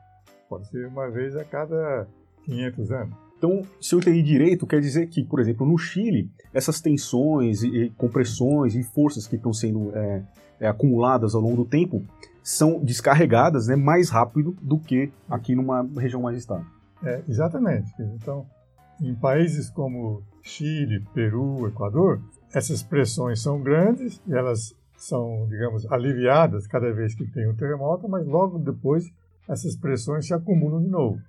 pode 0.48 0.66
ser 0.68 0.86
uma 0.86 1.08
vez 1.10 1.36
a 1.36 1.44
cada 1.44 2.08
500 2.44 2.92
anos. 2.92 3.22
Então, 3.42 3.62
se 3.80 3.92
eu 3.92 3.98
entendi 3.98 4.22
direito, 4.22 4.64
quer 4.68 4.80
dizer 4.80 5.08
que, 5.08 5.24
por 5.24 5.40
exemplo, 5.40 5.66
no 5.66 5.76
Chile, 5.76 6.30
essas 6.54 6.80
tensões 6.80 7.64
e, 7.64 7.92
compressões 7.96 8.76
e 8.76 8.84
forças 8.84 9.26
que 9.26 9.34
estão 9.34 9.52
sendo 9.52 9.90
é, 9.96 10.22
é, 10.60 10.68
acumuladas 10.68 11.34
ao 11.34 11.40
longo 11.40 11.56
do 11.56 11.64
tempo 11.64 12.04
são 12.40 12.78
descarregadas 12.78 13.66
né, 13.66 13.74
mais 13.74 14.10
rápido 14.10 14.56
do 14.62 14.78
que 14.78 15.10
aqui 15.28 15.56
numa 15.56 15.82
região 15.96 16.22
mais 16.22 16.38
estável. 16.38 16.66
É, 17.02 17.20
exatamente. 17.28 17.90
Então, 18.14 18.46
em 19.00 19.12
países 19.12 19.68
como 19.68 20.22
Chile, 20.40 21.04
Peru, 21.12 21.66
Equador, 21.66 22.20
essas 22.54 22.80
pressões 22.80 23.42
são 23.42 23.60
grandes 23.60 24.22
e 24.24 24.34
elas 24.34 24.72
são, 24.96 25.48
digamos, 25.48 25.84
aliviadas 25.90 26.68
cada 26.68 26.92
vez 26.92 27.12
que 27.12 27.26
tem 27.26 27.50
um 27.50 27.56
terremoto, 27.56 28.08
mas 28.08 28.24
logo 28.24 28.60
depois 28.60 29.04
essas 29.48 29.74
pressões 29.74 30.28
se 30.28 30.32
acumulam 30.32 30.80
de 30.80 30.88
novo 30.88 31.20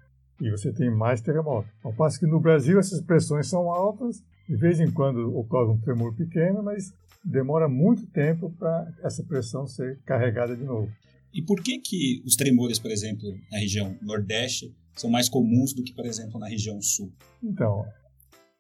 e 0.44 0.52
você 0.52 0.72
tem 0.74 0.92
mais 0.92 1.22
terremoto. 1.22 1.70
Ao 1.82 1.94
passo 1.94 2.20
que 2.20 2.28
no 2.28 2.40
Brasil 2.40 2.78
essas 2.78 3.02
pressões 3.02 3.48
são 3.48 3.70
altas, 3.70 4.22
de 4.48 4.56
vez 4.58 4.80
em 4.80 4.92
quando 4.92 5.36
ocorre 5.38 5.72
um 5.72 5.80
tremor 5.80 6.14
pequeno, 6.16 6.62
mas 6.62 6.94
demora 7.24 7.70
muito 7.70 8.06
tempo 8.08 8.52
para 8.60 8.92
essa 9.02 9.24
pressão 9.24 9.66
ser 9.66 10.00
carregada 10.06 10.56
de 10.56 10.64
novo. 10.64 10.92
E 11.34 11.42
por 11.42 11.62
que 11.62 11.80
que 11.80 12.22
os 12.26 12.36
tremores, 12.36 12.78
por 12.78 12.92
exemplo, 12.92 13.28
na 13.50 13.58
região 13.58 13.98
Nordeste 14.02 14.76
são 14.96 15.10
mais 15.10 15.30
comuns 15.30 15.74
do 15.74 15.82
que, 15.82 15.94
por 15.94 16.06
exemplo, 16.06 16.40
na 16.40 16.48
região 16.48 16.80
Sul? 16.82 17.12
Então, 17.42 17.86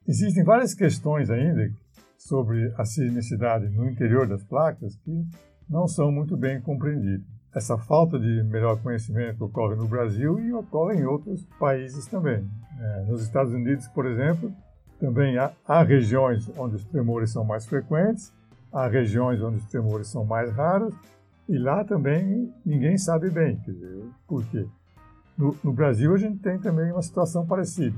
existem 0.07 0.43
várias 0.43 0.73
questões 0.73 1.29
ainda 1.29 1.69
sobre 2.17 2.73
a 2.77 2.85
sismicidade 2.85 3.67
no 3.69 3.89
interior 3.89 4.25
das 4.25 4.41
placas 4.43 4.95
que 4.95 5.11
não 5.69 5.87
são 5.87 6.11
muito 6.11 6.37
bem 6.37 6.61
compreendidas. 6.61 7.32
Essa 7.55 7.77
falta 7.77 8.19
de 8.19 8.43
melhor 8.43 8.81
conhecimento 8.81 9.45
ocorre 9.45 9.75
no 9.75 9.87
Brasil 9.87 10.39
e 10.39 10.51
ocorre 10.53 10.97
em 10.97 11.05
outros 11.05 11.45
países 11.59 12.07
também. 12.07 12.49
É, 12.79 13.03
nos 13.03 13.21
Estados 13.21 13.53
Unidos, 13.53 13.87
por 13.89 14.07
exemplo, 14.07 14.51
também 14.99 15.37
há, 15.37 15.51
há, 15.67 15.83
regiões 15.83 16.51
onde 16.57 16.77
os 16.77 16.85
tremores 16.85 17.31
são 17.31 17.43
mais 17.43 17.65
frequentes, 17.67 18.33
há 18.71 18.87
regiões 18.87 19.41
onde 19.41 19.57
os 19.57 19.65
tremores 19.65 20.07
são 20.07 20.25
mais 20.25 20.51
raros, 20.51 20.95
e 21.47 21.57
lá 21.57 21.83
também 21.83 22.51
ninguém 22.65 22.97
sabe 22.97 23.29
bem 23.29 23.57
dizer, 23.57 24.03
por 24.27 24.43
quê. 24.45 24.65
No, 25.37 25.55
no 25.63 25.73
Brasil, 25.73 26.13
a 26.13 26.17
gente 26.17 26.39
tem 26.39 26.57
também 26.57 26.91
uma 26.91 27.01
situação 27.01 27.45
parecida. 27.45 27.97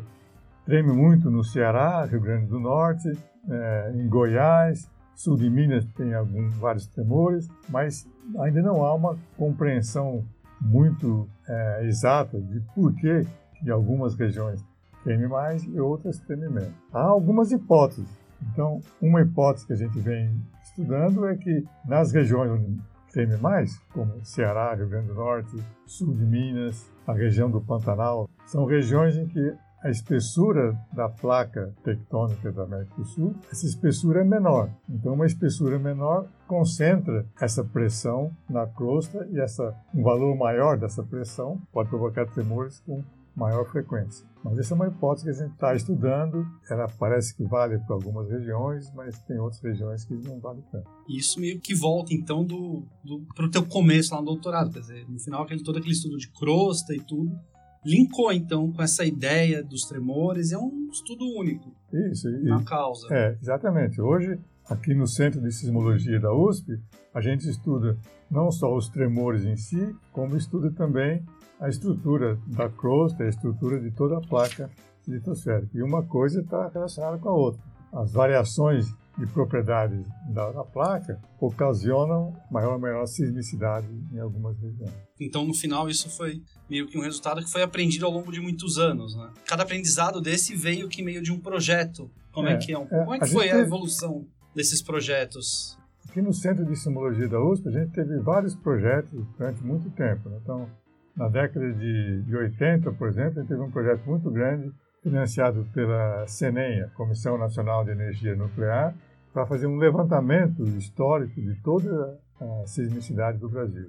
Treme 0.66 0.92
muito 0.92 1.30
no 1.30 1.44
Ceará, 1.44 2.04
Rio 2.06 2.20
Grande 2.20 2.48
do 2.48 2.60
Norte, 2.60 3.12
é, 3.48 3.94
em 3.96 4.08
Goiás, 4.08 4.90
sul 5.16 5.38
de 5.38 5.50
Minas 5.50 5.86
tem 5.96 6.14
alguns, 6.14 6.54
vários 6.56 6.88
tremores, 6.88 7.48
mas 7.70 8.08
ainda 8.40 8.62
não 8.62 8.86
há 8.86 8.94
uma 8.94 9.18
compreensão 9.38 10.24
muito 10.60 11.28
é, 11.48 11.86
exata 11.86 12.40
de 12.40 12.60
por 12.74 12.94
que 12.96 13.26
algumas 13.70 14.16
regiões 14.16 14.64
treme 15.04 15.28
mais 15.28 15.64
e 15.64 15.80
outras 15.80 16.20
treme 16.20 16.50
menos. 16.50 16.74
Há 16.92 17.04
algumas 17.04 17.52
hipóteses. 17.52 18.10
Então, 18.52 18.82
uma 19.02 19.22
hipótese 19.22 19.66
que 19.66 19.74
a 19.74 19.78
gente 19.78 20.00
vem 20.00 20.36
estudando 20.64 21.26
é 21.26 21.36
que 21.36 21.64
nas 21.86 22.12
regiões 22.12 22.52
onde 22.52 22.80
treme 23.12 23.38
mais, 23.38 23.80
como 23.94 24.26
Ceará, 24.26 24.76
Rio 24.76 24.90
Grande 24.90 25.08
do 25.08 25.14
Norte, 25.14 25.56
sul 25.86 26.14
de 26.14 26.26
Minas, 26.26 26.92
a 27.08 27.14
região 27.14 27.50
do 27.50 27.62
Pantanal, 27.62 28.30
são 28.46 28.66
regiões 28.66 29.16
em 29.16 29.26
que 29.26 29.54
a 29.86 29.90
espessura 29.92 30.76
da 30.92 31.08
placa 31.08 31.72
tectônica 31.84 32.52
da 32.52 32.64
América 32.64 32.96
do 32.96 33.06
Sul, 33.06 33.36
essa 33.52 33.68
espessura 33.68 34.22
é 34.22 34.24
menor. 34.24 34.68
Então, 34.90 35.14
uma 35.14 35.28
espessura 35.28 35.78
menor 35.78 36.28
concentra 36.48 37.24
essa 37.40 37.64
pressão 37.64 38.36
na 38.50 38.66
crosta 38.66 39.28
e 39.32 39.40
essa, 39.40 39.76
um 39.94 40.02
valor 40.02 40.36
maior 40.36 40.76
dessa 40.76 41.04
pressão 41.04 41.62
pode 41.72 41.88
provocar 41.90 42.26
tremores 42.26 42.80
com 42.80 43.04
maior 43.36 43.64
frequência. 43.70 44.26
Mas 44.44 44.58
essa 44.58 44.74
é 44.74 44.76
uma 44.76 44.88
hipótese 44.88 45.26
que 45.26 45.30
a 45.30 45.34
gente 45.34 45.54
está 45.54 45.76
estudando. 45.76 46.48
Ela 46.68 46.88
parece 46.88 47.36
que 47.36 47.44
vale 47.44 47.78
para 47.78 47.94
algumas 47.94 48.28
regiões, 48.28 48.92
mas 48.96 49.20
tem 49.22 49.38
outras 49.38 49.62
regiões 49.62 50.04
que 50.04 50.16
não 50.16 50.40
vale 50.40 50.64
tanto. 50.72 50.90
Isso 51.08 51.40
meio 51.40 51.60
que 51.60 51.76
volta, 51.76 52.12
então, 52.12 52.44
do, 52.44 52.84
do 53.04 53.22
para 53.36 53.46
o 53.46 53.52
teu 53.52 53.64
começo 53.64 54.16
lá 54.16 54.20
no 54.20 54.26
doutorado. 54.26 54.72
Quer 54.72 54.80
dizer, 54.80 55.08
no 55.08 55.20
final, 55.20 55.44
aquele, 55.44 55.62
todo 55.62 55.78
aquele 55.78 55.94
estudo 55.94 56.18
de 56.18 56.32
crosta 56.32 56.96
e 56.96 57.00
tudo, 57.00 57.38
linkou 57.86 58.32
então 58.34 58.72
com 58.72 58.82
essa 58.82 59.06
ideia 59.06 59.64
dos 59.64 59.84
tremores, 59.84 60.52
é 60.52 60.58
um 60.58 60.90
estudo 60.92 61.26
único 61.38 61.72
Isso, 62.12 62.30
na 62.44 62.64
causa. 62.64 63.08
É, 63.12 63.38
exatamente. 63.42 64.02
Hoje, 64.02 64.40
aqui 64.68 64.94
no 64.94 65.08
Centro 65.08 65.40
de 65.42 65.52
Sismologia 65.52 66.20
da 66.20 66.34
USP, 66.34 66.80
a 67.14 67.22
gente 67.22 67.48
estuda 67.48 67.98
não 68.30 68.52
só 68.52 68.76
os 68.76 68.90
tremores 68.90 69.46
em 69.46 69.56
si, 69.56 69.96
como 70.12 70.36
estuda 70.36 70.72
também 70.72 71.24
a 71.60 71.70
estrutura 71.70 72.38
da 72.48 72.68
crosta, 72.68 73.24
a 73.24 73.30
estrutura 73.30 73.80
de 73.80 73.92
toda 73.92 74.18
a 74.18 74.22
placa 74.22 74.70
litosférica. 75.08 75.78
E 75.78 75.84
uma 75.84 76.04
coisa 76.04 76.42
está 76.42 76.68
relacionada 76.70 77.18
com 77.18 77.30
a 77.30 77.34
outra. 77.34 77.62
As 77.94 78.12
variações 78.12 78.88
de 79.18 79.26
propriedades 79.28 80.06
da, 80.30 80.52
da, 80.52 80.64
placa 80.64 81.20
ocasionam 81.40 82.36
maior 82.52 82.74
ou 82.74 82.80
menor 82.80 83.06
sismicidade 83.06 83.88
em 84.12 84.20
algumas 84.20 84.60
regiões. 84.60 84.94
Então, 85.20 85.46
no 85.46 85.54
final, 85.54 85.88
isso 85.90 86.10
foi 86.10 86.42
meio 86.70 86.88
que 86.88 86.98
um 86.98 87.02
resultado 87.02 87.42
que 87.42 87.50
foi 87.50 87.64
aprendido 87.64 88.06
ao 88.06 88.12
longo 88.12 88.32
de 88.32 88.42
muitos 88.42 88.78
anos, 88.78 89.16
né? 89.16 89.32
Cada 89.46 89.64
aprendizado 89.64 90.20
desse 90.20 90.56
veio 90.56 90.90
que 90.90 91.02
meio 91.02 91.22
de 91.22 91.32
um 91.32 91.40
projeto. 91.40 92.12
Como 92.32 92.48
é, 92.50 92.54
é 92.54 92.58
que 92.58 92.74
é? 92.74 92.78
Um, 92.78 92.84
é, 92.84 92.88
como 92.88 93.14
é 93.14 93.20
que 93.20 93.26
a 93.26 93.28
foi 93.28 93.50
a 93.50 93.60
evolução 93.60 94.28
desses 94.54 94.82
projetos? 94.82 95.78
Aqui 96.10 96.22
no 96.22 96.34
Centro 96.34 96.66
de 96.66 96.76
Sismologia 96.76 97.28
da 97.28 97.42
USP, 97.42 97.70
a 97.70 97.72
gente 97.72 97.92
teve 97.92 98.20
vários 98.20 98.56
projetos 98.56 99.26
durante 99.38 99.64
muito 99.64 99.90
tempo. 99.92 100.30
Né? 100.30 100.40
Então, 100.42 100.70
na 101.16 101.30
década 101.30 101.74
de, 101.74 102.24
de 102.24 102.36
80, 102.36 102.92
por 102.94 103.08
exemplo, 103.08 103.40
a 103.40 103.42
gente 103.42 103.48
teve 103.48 103.62
um 103.62 103.72
projeto 103.72 104.06
muito 104.06 104.30
grande 104.30 104.72
financiado 105.06 105.68
pela 105.72 106.26
CENEM, 106.28 106.82
a 106.82 106.88
Comissão 106.88 107.38
Nacional 107.38 107.86
de 107.86 107.92
Energia 107.92 108.36
Nuclear, 108.36 108.96
para 109.32 109.46
fazer 109.46 109.68
um 109.68 109.78
levantamento 109.78 110.64
histórico 110.64 111.40
de 111.40 111.54
toda 111.62 112.20
a 112.42 112.66
sismicidade 112.66 113.38
do 113.38 113.48
Brasil. 113.48 113.88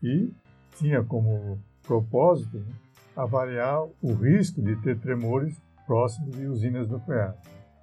E 0.00 0.30
tinha 0.76 1.02
como 1.02 1.58
propósito 1.84 2.58
né, 2.58 2.72
avaliar 3.16 3.82
o 4.00 4.12
risco 4.14 4.62
de 4.62 4.76
ter 4.76 5.00
tremores 5.00 5.60
próximos 5.84 6.36
de 6.36 6.46
usinas 6.46 6.88
nucleares. 6.88 7.40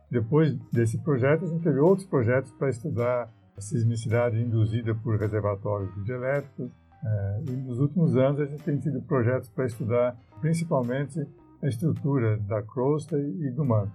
Depois 0.10 0.54
desse 0.72 0.98
projeto, 1.00 1.44
a 1.44 1.48
gente 1.50 1.62
teve 1.62 1.80
outros 1.80 2.08
projetos 2.08 2.50
para 2.54 2.70
estudar 2.70 3.30
a 3.58 3.62
sismicidade 3.62 4.40
induzida 4.40 4.96
por 4.96 5.20
reservatórios 5.20 5.94
hidrelétricos. 5.98 6.72
É, 7.04 7.42
e 7.50 7.52
nos 7.52 7.78
últimos 7.78 8.16
anos, 8.16 8.40
a 8.40 8.46
gente 8.46 8.64
tem 8.64 8.80
tido 8.80 9.02
projetos 9.02 9.50
para 9.50 9.66
estudar 9.66 10.18
principalmente 10.40 11.28
a 11.62 11.68
estrutura 11.68 12.38
da 12.38 12.62
crosta 12.62 13.18
e 13.18 13.50
do 13.52 13.66
manto. 13.66 13.92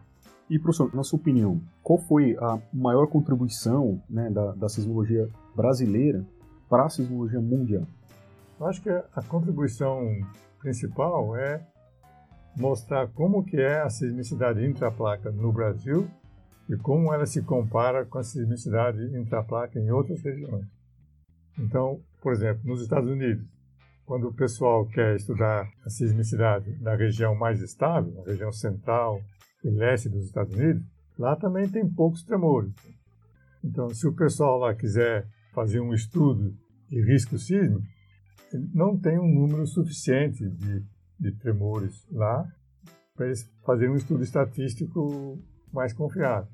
E, 0.48 0.58
professor, 0.58 0.94
na 0.94 1.02
sua 1.02 1.18
opinião, 1.18 1.60
qual 1.82 1.98
foi 1.98 2.36
a 2.38 2.60
maior 2.72 3.06
contribuição 3.06 4.02
né, 4.08 4.30
da, 4.30 4.52
da 4.52 4.68
sismologia 4.68 5.28
brasileira 5.56 6.24
para 6.68 6.84
a 6.84 6.90
sismologia 6.90 7.40
mundial? 7.40 7.86
Eu 8.60 8.66
acho 8.66 8.82
que 8.82 8.90
a 8.90 9.22
contribuição 9.26 10.06
principal 10.60 11.34
é 11.36 11.66
mostrar 12.56 13.08
como 13.08 13.44
que 13.44 13.56
é 13.56 13.80
a 13.80 13.90
sismicidade 13.90 14.64
intraplaca 14.64 15.30
no 15.30 15.52
Brasil 15.52 16.06
e 16.68 16.76
como 16.76 17.12
ela 17.12 17.26
se 17.26 17.42
compara 17.42 18.04
com 18.04 18.18
a 18.18 18.22
sismicidade 18.22 19.02
intraplaca 19.16 19.78
em 19.78 19.90
outras 19.90 20.22
regiões. 20.22 20.66
Então, 21.58 22.00
por 22.22 22.32
exemplo, 22.32 22.62
nos 22.64 22.82
Estados 22.82 23.08
Unidos, 23.08 23.46
quando 24.06 24.28
o 24.28 24.34
pessoal 24.34 24.86
quer 24.86 25.16
estudar 25.16 25.68
a 25.84 25.90
sismicidade 25.90 26.76
na 26.80 26.94
região 26.94 27.34
mais 27.34 27.60
estável, 27.60 28.12
na 28.12 28.22
região 28.24 28.52
central 28.52 29.20
e 29.64 29.70
leste 29.70 30.08
dos 30.08 30.26
Estados 30.26 30.54
Unidos, 30.54 30.82
lá 31.18 31.34
também 31.36 31.68
tem 31.68 31.88
poucos 31.88 32.22
tremores. 32.22 32.72
Então, 33.62 33.88
se 33.88 34.06
o 34.06 34.14
pessoal 34.14 34.58
lá 34.58 34.74
quiser 34.74 35.26
fazer 35.54 35.80
um 35.80 35.94
estudo 35.94 36.54
de 36.88 37.00
risco 37.00 37.38
sísmico, 37.38 37.82
não 38.72 38.98
tem 38.98 39.18
um 39.18 39.32
número 39.32 39.66
suficiente 39.66 40.48
de, 40.48 40.84
de 41.18 41.32
tremores 41.38 42.06
lá 42.12 42.46
para 43.16 43.26
eles 43.26 43.50
fazerem 43.64 43.94
um 43.94 43.96
estudo 43.96 44.22
estatístico 44.22 45.38
mais 45.72 45.92
confiável. 45.92 46.48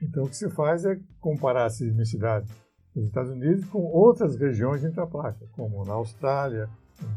Então, 0.00 0.24
o 0.24 0.28
que 0.28 0.36
se 0.36 0.48
faz 0.50 0.84
é 0.84 0.98
comparar 1.18 1.66
a 1.66 1.70
sismicidade 1.70 2.46
nos 2.94 3.06
Estados 3.06 3.32
Unidos 3.32 3.64
com 3.66 3.80
outras 3.80 4.36
regiões 4.36 4.84
intraplaca, 4.84 5.44
como 5.52 5.84
na 5.84 5.94
Austrália, 5.94 6.68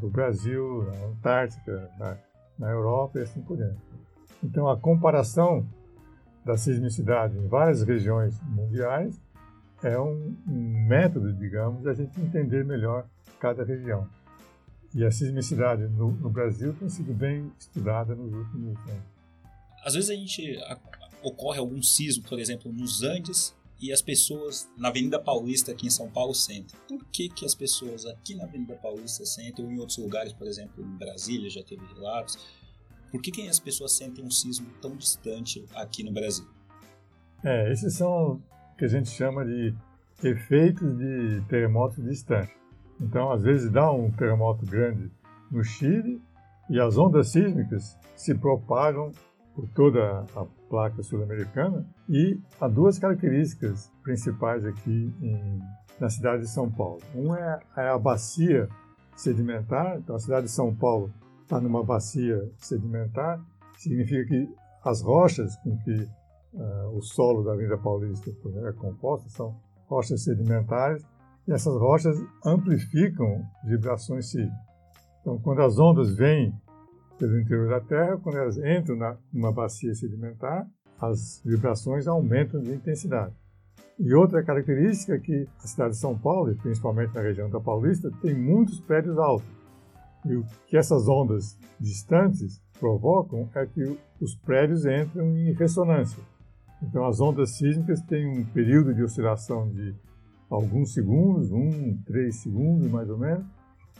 no 0.02 0.10
Brasil, 0.10 0.84
na 0.84 1.08
Antártica, 1.08 1.92
na, 1.98 2.18
na 2.58 2.70
Europa 2.70 3.20
e 3.20 3.24
assim 3.24 3.42
por 3.42 3.58
diante. 3.58 3.82
Então, 4.44 4.68
a 4.70 4.78
comparação 4.78 5.68
da 6.46 6.58
sismicidade 6.58 7.38
em 7.38 7.48
várias 7.48 7.84
regiões 7.84 8.40
mundiais 8.44 9.20
é 9.84 10.00
um, 10.00 10.36
um 10.48 10.88
método, 10.88 11.34
digamos, 11.34 11.82
de 11.82 11.90
a 11.90 11.94
gente 11.94 12.20
entender 12.20 12.64
melhor 12.64 13.06
cada 13.40 13.64
região. 13.64 14.08
E 14.94 15.04
a 15.04 15.12
sismicidade 15.12 15.84
no, 15.84 16.12
no 16.12 16.30
Brasil 16.30 16.74
tem 16.74 16.90
sido 16.90 17.14
bem 17.14 17.52
estudada 17.60 18.16
nos 18.16 18.34
últimos 18.34 18.78
anos. 18.90 19.04
Às 19.84 19.94
vezes 19.94 20.10
a 20.10 20.14
gente 20.14 20.58
a, 20.64 20.78
ocorre 21.22 21.60
algum 21.60 21.82
sismo, 21.82 22.24
por 22.24 22.40
exemplo, 22.40 22.72
nos 22.72 23.04
Andes, 23.04 23.56
e 23.80 23.92
as 23.92 24.02
pessoas 24.02 24.70
na 24.78 24.90
Avenida 24.90 25.20
Paulista 25.20 25.72
aqui 25.72 25.88
em 25.88 25.92
São 25.92 26.10
Paulo 26.10 26.34
sentem. 26.34 26.78
Por 26.88 27.06
que, 27.06 27.30
que 27.30 27.46
as 27.46 27.54
pessoas 27.54 28.06
aqui 28.06 28.36
na 28.36 28.46
Avenida 28.46 28.76
Paulista 28.76 29.26
sentem, 29.26 29.64
ou 29.64 29.72
em 29.72 29.80
outros 29.80 29.98
lugares, 29.98 30.34
por 30.34 30.48
exemplo, 30.48 30.84
em 30.84 30.98
Brasília 30.98 31.50
já 31.50 31.64
teve 31.64 31.86
relatos, 31.94 32.38
por 33.12 33.22
que, 33.22 33.32
que 33.32 33.48
as 33.48 33.60
pessoas 33.60 33.94
sentem 33.94 34.24
um 34.24 34.32
sismo 34.32 34.68
tão 34.82 34.96
distante 34.96 35.66
aqui 35.76 36.04
no 36.04 36.12
Brasil? 36.12 36.46
É, 37.44 37.72
esses 37.72 37.94
são 37.94 38.42
que 38.78 38.86
a 38.86 38.88
gente 38.88 39.10
chama 39.10 39.46
de 39.46 39.74
efeitos 40.24 40.98
de 40.98 41.42
terremotos 41.48 42.04
distantes. 42.04 42.56
Então, 43.00 43.32
às 43.32 43.44
vezes 43.44 43.72
dá 43.72 43.92
um 43.92 44.12
terremoto 44.12 44.66
grande 44.66 45.12
no 45.52 45.64
Chile 45.64 46.22
e 46.70 46.80
as 46.80 46.98
ondas 46.98 47.30
sísmicas 47.30 47.98
se 48.16 48.36
propagam 48.36 49.12
por 49.58 49.68
toda 49.70 50.24
a 50.36 50.46
placa 50.70 51.02
sul-americana 51.02 51.84
e 52.08 52.40
há 52.62 52.68
duas 52.68 53.00
características 53.00 53.92
principais 54.04 54.64
aqui 54.64 55.12
em, 55.20 55.60
na 56.00 56.12
cidade 56.12 56.44
de 56.44 56.48
São 56.48 56.70
Paulo. 56.70 57.02
Uma 57.16 57.40
é, 57.40 57.60
é 57.78 57.90
a 57.90 57.98
bacia 57.98 58.70
sedimentar, 59.16 59.98
então 59.98 60.16
a 60.16 60.20
cidade 60.20 60.46
de 60.46 60.52
São 60.52 60.76
Paulo 60.76 61.12
está 61.42 61.60
numa 61.60 61.84
bacia 61.84 62.48
sedimentar, 62.60 63.44
significa 63.80 64.26
que 64.26 64.48
as 64.86 65.02
rochas 65.02 65.56
com 65.64 65.76
que 65.80 66.08
uh, 66.54 66.96
o 66.96 67.02
solo 67.02 67.44
da 67.44 67.54
Avenida 67.54 67.80
Paulista 67.80 68.30
é 68.30 68.72
composto 68.74 69.28
são 69.32 69.60
rochas 69.88 70.24
sedimentares 70.24 71.04
e 71.48 71.52
essas 71.52 71.74
rochas 71.74 72.16
amplificam 72.46 73.44
vibrações 73.66 74.30
sísmicas. 74.30 74.68
Então, 75.22 75.40
quando 75.40 75.64
as 75.64 75.80
ondas 75.80 76.16
vêm 76.16 76.54
pelo 77.18 77.40
interior 77.40 77.70
da 77.70 77.80
Terra, 77.80 78.18
quando 78.18 78.38
elas 78.38 78.58
entram 78.58 78.96
na, 78.96 79.18
numa 79.34 79.52
bacia 79.52 79.94
sedimentar, 79.94 80.68
as 81.00 81.42
vibrações 81.46 82.08
aumentam 82.08 82.62
de 82.62 82.72
intensidade. 82.72 83.34
E 84.00 84.14
outra 84.14 84.44
característica 84.44 85.16
é 85.16 85.20
que 85.20 85.48
a 85.64 85.68
cidade 85.68 85.92
de 85.92 86.00
São 86.00 86.18
Paulo, 86.18 86.56
principalmente 86.62 87.14
na 87.16 87.22
região 87.22 87.50
da 87.50 87.60
Paulista, 87.60 88.12
tem 88.22 88.36
muitos 88.36 88.80
prédios 88.80 89.18
altos. 89.18 89.48
E 90.26 90.36
o 90.36 90.46
que 90.68 90.78
essas 90.78 91.08
ondas 91.08 91.58
distantes 91.80 92.62
provocam 92.80 93.50
é 93.56 93.66
que 93.66 93.98
os 94.22 94.36
prédios 94.36 94.86
entram 94.86 95.36
em 95.36 95.54
ressonância. 95.54 96.22
Então, 96.82 97.06
as 97.06 97.20
ondas 97.20 97.58
sísmicas 97.58 98.02
têm 98.02 98.28
um 98.28 98.46
período 98.46 98.94
de 98.94 99.02
oscilação 99.02 99.68
de 99.70 99.96
alguns 100.50 100.94
segundos, 100.94 101.52
um, 101.52 101.98
três 102.06 102.38
segundos 102.38 102.90
mais 102.92 103.10
ou 103.10 103.18
menos, 103.18 103.46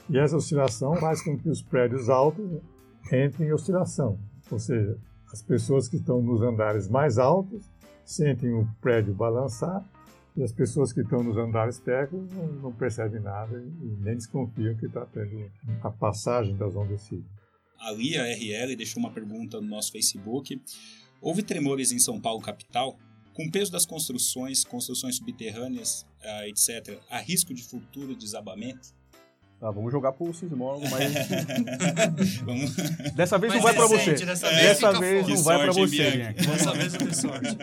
e 0.08 0.16
essa 0.16 0.36
oscilação 0.36 0.94
faz 0.96 1.22
com 1.22 1.36
que 1.36 1.48
os 1.48 1.60
prédios 1.60 2.08
altos 2.08 2.48
entrem 3.06 3.48
em 3.48 3.52
oscilação. 3.52 4.18
Ou 4.50 4.58
seja, 4.58 4.98
as 5.32 5.42
pessoas 5.42 5.88
que 5.88 5.96
estão 5.96 6.22
nos 6.22 6.40
andares 6.42 6.88
mais 6.88 7.18
altos 7.18 7.70
sentem 8.04 8.52
o 8.52 8.66
prédio 8.80 9.14
balançar 9.14 9.84
e 10.36 10.42
as 10.42 10.52
pessoas 10.52 10.92
que 10.92 11.00
estão 11.00 11.22
nos 11.22 11.36
andares 11.36 11.78
técnicos 11.78 12.30
não, 12.32 12.46
não 12.46 12.72
percebem 12.72 13.20
nada 13.20 13.60
e 13.60 13.96
nem 14.00 14.14
desconfiam 14.14 14.76
que 14.76 14.86
está 14.86 15.04
tendo 15.06 15.50
a 15.82 15.90
passagem 15.90 16.56
das 16.56 16.74
ondas 16.76 17.02
sísmicas. 17.02 17.38
A 17.78 17.92
Lia 17.92 18.22
RL 18.22 18.74
deixou 18.76 19.00
uma 19.00 19.12
pergunta 19.12 19.60
no 19.60 19.68
nosso 19.68 19.92
Facebook. 19.92 20.60
Houve 21.20 21.42
tremores 21.42 21.92
em 21.92 21.98
São 21.98 22.20
Paulo, 22.20 22.40
capital? 22.40 22.98
Com 23.34 23.46
o 23.46 23.50
peso 23.50 23.70
das 23.70 23.86
construções, 23.86 24.64
construções 24.64 25.16
subterrâneas, 25.16 26.06
uh, 26.22 26.44
etc., 26.46 27.00
há 27.08 27.18
risco 27.18 27.54
de 27.54 27.62
futuro 27.62 28.16
desabamento? 28.16 28.97
Tá, 29.60 29.72
vamos 29.72 29.90
jogar 29.90 30.12
pro 30.12 30.32
sismólogo, 30.32 30.84
mas. 30.88 31.12
vamos... 32.44 32.76
Dessa 33.14 33.38
vez 33.38 33.52
mas 33.54 33.62
não 33.62 33.62
vai 33.62 33.74
para 33.74 33.86
você. 33.86 34.14
Dessa 34.24 34.48
vez, 34.48 34.62
dessa 34.62 35.00
vez 35.00 35.28
não 35.28 35.42
vai 35.42 35.58
para 35.58 35.72
você. 35.72 36.32
Dessa 36.32 36.72
vez 36.72 36.94
eu 36.94 36.98
tenho 37.00 37.14
sorte. 37.14 37.58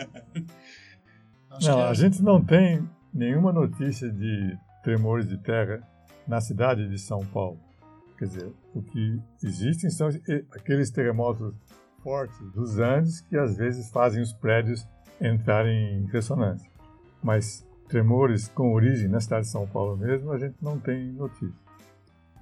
não, 1.62 1.80
é... 1.80 1.88
a 1.88 1.94
gente 1.94 2.22
não 2.22 2.44
tem 2.44 2.86
nenhuma 3.14 3.50
notícia 3.50 4.10
de 4.10 4.58
tremores 4.82 5.26
de 5.26 5.38
terra 5.38 5.82
na 6.28 6.38
cidade 6.40 6.86
de 6.86 6.98
São 6.98 7.24
Paulo. 7.24 7.58
Quer 8.18 8.26
dizer, 8.26 8.52
o 8.74 8.82
que 8.82 9.18
existem 9.42 9.88
são 9.88 10.08
aqueles 10.52 10.90
terremotos 10.90 11.54
fortes 12.02 12.38
dos 12.52 12.78
Andes 12.78 13.20
que 13.22 13.36
às 13.36 13.56
vezes 13.56 13.90
fazem 13.90 14.22
os 14.22 14.34
prédios 14.34 14.86
entrarem 15.20 15.98
em 15.98 16.06
ressonância. 16.06 16.70
Mas 17.22 17.66
tremores 17.88 18.48
com 18.48 18.74
origem 18.74 19.08
na 19.08 19.20
cidade 19.20 19.46
de 19.46 19.52
São 19.52 19.66
Paulo 19.66 19.96
mesmo, 19.96 20.30
a 20.32 20.38
gente 20.38 20.56
não 20.60 20.78
tem 20.78 21.12
notícia. 21.12 21.65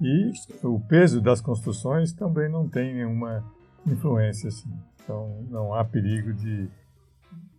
E 0.01 0.31
o 0.63 0.79
peso 0.79 1.21
das 1.21 1.39
construções 1.39 2.11
também 2.11 2.49
não 2.49 2.67
tem 2.67 2.93
nenhuma 2.93 3.43
influência 3.87 4.49
assim. 4.49 4.69
Então 5.03 5.45
não 5.49 5.73
há 5.73 5.85
perigo 5.85 6.33
de, 6.33 6.67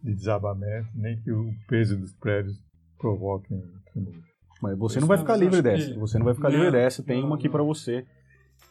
de 0.03 0.15
desabamento, 0.15 0.89
nem 0.95 1.19
que 1.21 1.33
o 1.33 1.55
peso 1.69 1.97
dos 1.97 2.13
prédios 2.13 2.61
provoquem 2.99 3.63
tremores. 3.93 4.25
Mas 4.61 4.79
você 4.79 5.01
não 5.01 5.07
vai 5.07 5.19
ficar 5.19 5.37
livre 5.37 5.63
dessa. 5.63 5.95
Você 5.99 6.19
não 6.19 6.25
vai 6.25 6.35
ficar 6.35 6.49
livre 6.49 6.71
dessa. 6.71 7.03
Tem 7.03 7.23
uma 7.23 7.37
aqui 7.37 7.49
para 7.49 7.63
você 7.63 8.07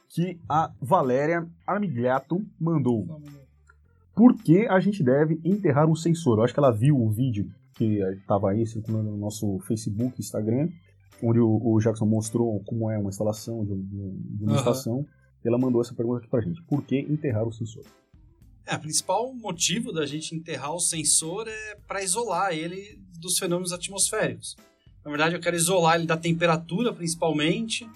que 0.10 0.39
a 0.49 0.71
Valéria 0.82 1.47
Armigliato 1.65 2.43
mandou. 2.60 3.21
Por 4.15 4.34
que 4.36 4.65
a 4.67 4.80
gente 4.80 5.04
deve 5.04 5.39
enterrar 5.43 5.88
um 5.88 5.95
sensor? 5.95 6.38
Eu 6.38 6.43
acho 6.43 6.54
que 6.54 6.60
ela 6.60 6.71
viu 6.71 6.99
o 6.99 7.10
vídeo 7.10 7.51
que 7.75 7.99
estava 8.13 8.51
aí 8.51 8.65
circulando 8.65 9.12
no 9.12 9.17
nosso 9.17 9.60
Facebook, 9.60 10.19
Instagram, 10.19 10.69
onde 11.21 11.39
o, 11.39 11.60
o, 11.63 11.80
Jackson 11.80 12.06
mostrou 12.06 12.62
como 12.65 12.89
é 12.89 12.97
uma 12.97 13.10
instalação 13.10 13.63
de, 13.65 13.75
de, 13.75 14.38
de 14.38 14.43
uma 14.43 14.54
uhum. 14.54 14.58
estação. 14.58 15.06
Ela 15.43 15.60
mandou 15.60 15.80
essa 15.80 15.93
pergunta 15.93 16.19
aqui 16.19 16.28
pra 16.28 16.41
gente. 16.41 16.62
Por 16.63 16.84
que 16.84 16.97
enterrar 16.97 17.47
o 17.47 17.51
sensor? 17.51 17.84
É, 18.65 18.75
o 18.75 18.80
principal 18.80 19.32
motivo 19.36 19.91
da 19.93 20.06
gente 20.06 20.36
enterrar 20.36 20.73
o 20.73 20.80
sensor 20.80 21.47
é 21.47 21.75
para 21.88 22.04
isolar 22.04 22.51
ele 22.51 22.99
dos 23.19 23.38
fenômenos 23.38 23.71
atmosféricos. 23.71 24.56
Na 25.04 25.12
verdade, 25.12 25.36
eu 25.36 25.39
quero 25.39 25.56
isolar 25.56 25.97
ele 25.97 26.08
da 26.08 26.17
temperatura, 26.17 26.91
principalmente, 26.91 27.88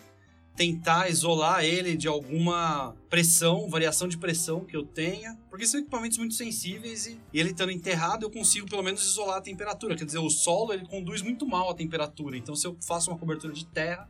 tentar 0.60 1.10
isolar 1.10 1.64
ele 1.64 1.96
de 1.96 2.06
alguma 2.06 2.94
pressão, 3.10 3.70
variação 3.70 4.10
de 4.10 4.18
pressão 4.18 4.66
que 4.66 4.76
eu 4.76 4.84
tenha, 4.84 5.40
porque 5.50 5.66
são 5.66 5.80
equipamentos 5.80 6.18
muito 6.18 6.34
sensíveis 6.34 7.08
e, 7.08 7.18
e 7.34 7.40
ele 7.40 7.52
estando 7.52 7.72
enterrado 7.72 8.26
eu 8.26 8.30
consigo 8.30 8.70
pelo 8.70 8.84
menos 8.84 9.02
isolar 9.02 9.38
a 9.38 9.42
temperatura. 9.42 9.96
Quer 9.96 10.04
dizer, 10.04 10.18
o 10.18 10.30
solo 10.30 10.74
ele 10.74 10.86
conduz 10.86 11.22
muito 11.22 11.48
mal 11.48 11.70
a 11.70 11.74
temperatura. 11.74 12.36
Então, 12.36 12.58
se 12.58 12.68
eu 12.68 12.76
faço 12.86 13.10
uma 13.10 13.18
cobertura 13.18 13.54
de 13.54 13.66
terra, 13.68 14.10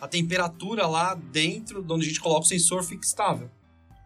a 0.00 0.08
temperatura 0.08 0.86
lá 0.86 1.14
dentro, 1.14 1.82
de 1.82 1.92
onde 1.92 2.06
a 2.06 2.08
gente 2.08 2.20
coloca 2.20 2.46
o 2.46 2.48
sensor, 2.48 2.82
fica 2.82 3.04
estável. 3.04 3.50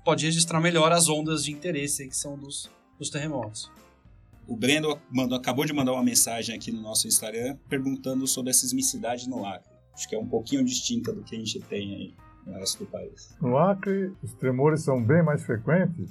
Pode 0.04 0.24
registrar 0.24 0.60
melhor 0.60 0.90
as 0.90 1.08
ondas 1.08 1.44
de 1.44 1.52
interesse 1.52 2.08
que 2.08 2.16
são 2.16 2.36
dos, 2.36 2.68
dos 2.98 3.08
terremotos. 3.08 3.70
O 4.48 4.56
Breno 4.56 5.00
mandou, 5.12 5.38
acabou 5.38 5.64
de 5.64 5.72
mandar 5.72 5.92
uma 5.92 6.02
mensagem 6.02 6.56
aqui 6.56 6.72
no 6.72 6.82
nosso 6.82 7.06
Instagram 7.06 7.56
perguntando 7.68 8.26
sobre 8.26 8.50
a 8.50 8.54
sismicidade 8.54 9.28
no 9.28 9.46
Acre. 9.46 9.73
Acho 9.94 10.08
que 10.08 10.14
é 10.14 10.18
um 10.18 10.26
pouquinho 10.26 10.64
distinta 10.64 11.12
do 11.12 11.22
que 11.22 11.36
a 11.36 11.38
gente 11.38 11.60
tem 11.60 11.94
aí 11.94 12.14
no 12.46 12.52
resto 12.54 12.84
do 12.84 12.90
país. 12.90 13.36
No 13.40 13.56
Acre, 13.56 14.12
os 14.22 14.34
tremores 14.34 14.82
são 14.82 15.02
bem 15.02 15.22
mais 15.22 15.42
frequentes, 15.44 16.10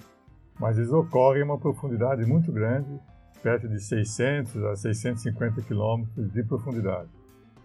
mas 0.60 0.78
eles 0.78 0.92
ocorrem 0.92 1.42
em 1.42 1.46
uma 1.46 1.60
profundidade 1.60 2.26
muito 2.26 2.52
grande, 2.52 3.00
perto 3.42 3.68
de 3.68 3.80
600 3.80 4.64
a 4.64 4.76
650 4.76 5.62
quilômetros 5.62 6.32
de 6.32 6.44
profundidade. 6.44 7.10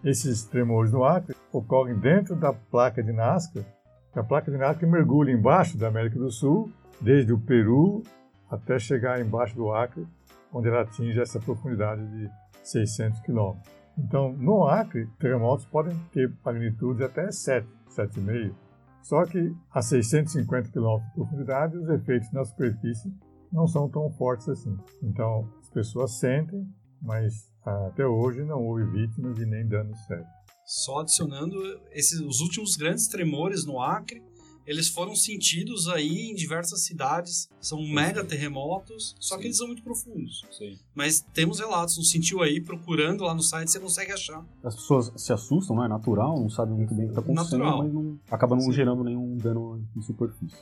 Esses 0.03 0.43
tremores 0.43 0.91
no 0.91 1.03
Acre 1.03 1.35
ocorrem 1.51 1.97
dentro 1.97 2.35
da 2.35 2.53
placa 2.53 3.01
de 3.01 3.11
Nazca, 3.11 3.65
a 4.13 4.23
placa 4.23 4.51
de 4.51 4.57
Nazca 4.57 4.85
mergulha 4.85 5.31
embaixo 5.31 5.77
da 5.77 5.87
América 5.87 6.19
do 6.19 6.29
Sul, 6.29 6.69
desde 6.99 7.31
o 7.31 7.39
Peru 7.39 8.03
até 8.49 8.77
chegar 8.77 9.21
embaixo 9.21 9.55
do 9.55 9.71
Acre, 9.71 10.05
onde 10.51 10.67
ela 10.67 10.81
atinge 10.81 11.21
essa 11.21 11.39
profundidade 11.39 12.05
de 12.07 12.29
600 12.63 13.21
quilômetros. 13.21 13.78
Então, 14.03 14.33
no 14.33 14.65
Acre, 14.65 15.07
terremotos 15.19 15.65
podem 15.65 15.95
ter 16.11 16.33
magnitude 16.43 17.03
até 17.03 17.31
7, 17.31 17.67
7,5. 17.89 18.55
Só 19.01 19.25
que 19.25 19.53
a 19.71 19.81
650 19.81 20.69
km 20.71 21.03
de 21.03 21.13
profundidade, 21.13 21.77
os 21.77 21.89
efeitos 21.89 22.31
na 22.31 22.43
superfície 22.45 23.13
não 23.51 23.67
são 23.67 23.89
tão 23.89 24.09
fortes 24.11 24.47
assim. 24.49 24.77
Então, 25.01 25.49
as 25.59 25.69
pessoas 25.69 26.19
sentem, 26.19 26.67
mas 27.01 27.49
até 27.63 28.05
hoje 28.05 28.43
não 28.43 28.63
houve 28.63 28.85
vítimas 28.85 29.37
e 29.39 29.45
nem 29.45 29.67
danos 29.67 29.99
sérios. 30.05 30.27
Só 30.65 30.99
adicionando 30.99 31.55
esses, 31.91 32.19
os 32.19 32.41
últimos 32.41 32.75
grandes 32.75 33.07
tremores 33.07 33.65
no 33.65 33.81
Acre, 33.81 34.23
eles 34.69 34.87
foram 34.87 35.15
sentidos 35.15 35.87
aí 35.87 36.29
em 36.29 36.35
diversas 36.35 36.81
cidades. 36.81 37.49
São 37.59 37.81
mega 37.81 38.23
terremotos, 38.23 39.15
só 39.19 39.33
Sim. 39.33 39.41
que 39.41 39.47
eles 39.47 39.57
são 39.57 39.65
muito 39.65 39.81
profundos. 39.81 40.45
Sim. 40.51 40.77
Mas 40.93 41.25
temos 41.33 41.59
relatos, 41.59 41.97
não 41.97 42.03
sentiu 42.03 42.43
aí, 42.43 42.61
procurando 42.61 43.23
lá 43.23 43.33
no 43.33 43.41
site, 43.41 43.71
você 43.71 43.79
consegue 43.79 44.11
achar. 44.11 44.45
As 44.63 44.75
pessoas 44.75 45.11
se 45.15 45.33
assustam, 45.33 45.75
não 45.75 45.83
é 45.83 45.87
natural, 45.87 46.39
não 46.39 46.51
sabem 46.51 46.75
muito 46.75 46.93
bem 46.93 47.05
o 47.05 47.07
que 47.07 47.19
está 47.19 47.21
acontecendo, 47.21 47.63
Natural. 47.63 47.83
mas 47.83 47.91
não, 47.91 48.19
acaba 48.29 48.55
não 48.55 48.61
Sim. 48.61 48.73
gerando 48.73 49.03
nenhum 49.03 49.35
dano 49.37 49.83
em 49.97 50.01
superfície. 50.03 50.55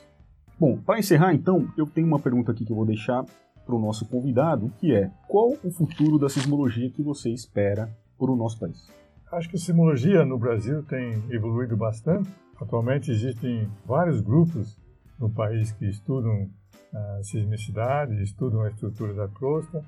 Bom, 0.58 0.78
para 0.78 0.98
encerrar 0.98 1.34
então, 1.34 1.70
eu 1.76 1.86
tenho 1.86 2.06
uma 2.06 2.18
pergunta 2.18 2.52
aqui 2.52 2.64
que 2.64 2.72
eu 2.72 2.76
vou 2.76 2.86
deixar 2.86 3.26
para 3.66 3.76
o 3.76 3.78
nosso 3.78 4.06
convidado, 4.06 4.72
que 4.80 4.94
é 4.94 5.10
qual 5.28 5.52
o 5.62 5.70
futuro 5.70 6.18
da 6.18 6.30
sismologia 6.30 6.88
que 6.88 7.02
você 7.02 7.30
espera 7.30 7.94
para 8.18 8.32
o 8.32 8.36
nosso 8.36 8.58
país? 8.58 8.88
Acho 9.30 9.50
que 9.50 9.56
a 9.56 9.58
sismologia 9.58 10.24
no 10.24 10.38
Brasil 10.38 10.82
tem 10.84 11.22
evoluído 11.30 11.76
bastante. 11.76 12.30
Atualmente 12.58 13.10
existem 13.10 13.68
vários 13.84 14.22
grupos 14.22 14.80
no 15.18 15.28
país 15.28 15.70
que 15.72 15.86
estudam 15.86 16.48
a 16.94 17.22
sismicidade, 17.22 18.22
estudam 18.22 18.62
a 18.62 18.70
estrutura 18.70 19.12
da 19.12 19.28
crosta 19.28 19.84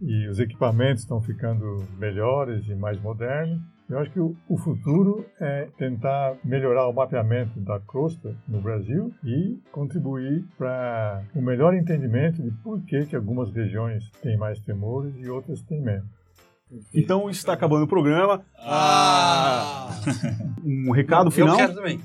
e 0.00 0.26
os 0.26 0.40
equipamentos 0.40 1.04
estão 1.04 1.20
ficando 1.20 1.84
melhores 1.98 2.66
e 2.68 2.74
mais 2.74 3.00
modernos. 3.00 3.62
Eu 3.88 3.98
acho 4.00 4.10
que 4.10 4.18
o, 4.18 4.34
o 4.48 4.56
futuro 4.56 5.24
é 5.40 5.68
tentar 5.78 6.36
melhorar 6.42 6.88
o 6.88 6.92
mapeamento 6.92 7.60
da 7.60 7.78
crosta 7.78 8.34
no 8.48 8.60
Brasil 8.60 9.14
e 9.22 9.56
contribuir 9.70 10.44
para 10.58 11.22
um 11.36 11.42
melhor 11.42 11.74
entendimento 11.74 12.42
de 12.42 12.50
por 12.50 12.80
que, 12.82 13.06
que 13.06 13.14
algumas 13.14 13.52
regiões 13.52 14.10
têm 14.20 14.36
mais 14.36 14.58
tremores 14.58 15.14
e 15.16 15.28
outras 15.28 15.62
têm 15.62 15.80
menos. 15.80 16.23
Então 16.92 17.28
está 17.30 17.52
acabando 17.52 17.84
o 17.84 17.88
programa. 17.88 18.44
Ah! 18.58 19.90
Um 20.64 20.90
recado 20.90 21.30
final. 21.30 21.54
Eu 21.54 21.56
quero 21.56 21.74
também. 21.74 22.00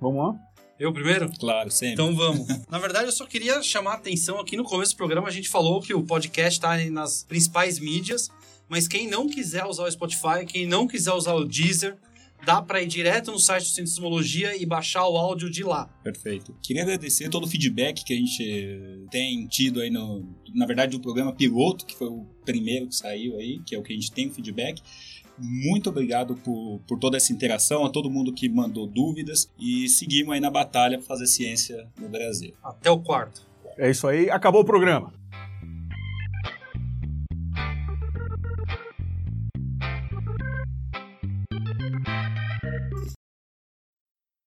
Vamos 0.00 0.24
lá. 0.24 0.34
Eu 0.78 0.92
primeiro? 0.92 1.30
Claro, 1.38 1.70
sempre. 1.70 1.92
Então 1.92 2.16
vamos. 2.16 2.48
Na 2.70 2.78
verdade, 2.78 3.04
eu 3.06 3.12
só 3.12 3.26
queria 3.26 3.62
chamar 3.62 3.92
a 3.92 3.94
atenção 3.94 4.40
aqui 4.40 4.56
no 4.56 4.64
começo 4.64 4.94
do 4.94 4.96
programa. 4.96 5.28
A 5.28 5.30
gente 5.30 5.48
falou 5.48 5.80
que 5.80 5.92
o 5.92 6.02
podcast 6.02 6.58
está 6.58 6.76
nas 6.90 7.22
principais 7.22 7.78
mídias, 7.78 8.30
mas 8.68 8.88
quem 8.88 9.06
não 9.06 9.28
quiser 9.28 9.66
usar 9.66 9.84
o 9.84 9.90
Spotify, 9.90 10.46
quem 10.46 10.66
não 10.66 10.86
quiser 10.86 11.12
usar 11.12 11.34
o 11.34 11.44
Deezer, 11.44 11.98
dá 12.44 12.62
para 12.62 12.82
ir 12.82 12.86
direto 12.86 13.30
no 13.32 13.38
site 13.38 13.64
do 13.64 13.68
Centro 13.68 13.84
de 13.84 13.90
Sismologia 13.90 14.56
e 14.60 14.66
baixar 14.66 15.06
o 15.06 15.16
áudio 15.16 15.50
de 15.50 15.62
lá. 15.62 15.88
Perfeito. 16.02 16.54
Queria 16.62 16.82
agradecer 16.82 17.28
todo 17.28 17.44
o 17.44 17.48
feedback 17.48 18.04
que 18.04 18.12
a 18.12 18.16
gente 18.16 19.06
tem 19.10 19.46
tido 19.46 19.80
aí 19.80 19.90
no. 19.90 20.24
Na 20.54 20.66
verdade, 20.66 20.96
do 20.96 21.00
programa 21.00 21.32
piloto, 21.32 21.86
que 21.86 21.96
foi 21.96 22.08
o 22.08 22.26
primeiro 22.44 22.88
que 22.88 22.96
saiu 22.96 23.38
aí, 23.38 23.60
que 23.64 23.74
é 23.74 23.78
o 23.78 23.82
que 23.82 23.92
a 23.92 23.96
gente 23.96 24.10
tem 24.10 24.28
o 24.28 24.32
feedback. 24.32 24.82
Muito 25.38 25.88
obrigado 25.88 26.34
por, 26.34 26.80
por 26.86 26.98
toda 26.98 27.16
essa 27.16 27.32
interação, 27.32 27.84
a 27.84 27.90
todo 27.90 28.10
mundo 28.10 28.32
que 28.32 28.48
mandou 28.48 28.86
dúvidas 28.86 29.50
e 29.58 29.88
seguimos 29.88 30.34
aí 30.34 30.40
na 30.40 30.50
batalha 30.50 30.98
para 30.98 31.06
fazer 31.06 31.26
ciência 31.26 31.88
no 31.98 32.08
Brasil. 32.08 32.52
Até 32.62 32.90
o 32.90 32.98
quarto. 32.98 33.48
É 33.78 33.90
isso 33.90 34.06
aí. 34.06 34.28
Acabou 34.28 34.60
o 34.60 34.64
programa. 34.64 35.19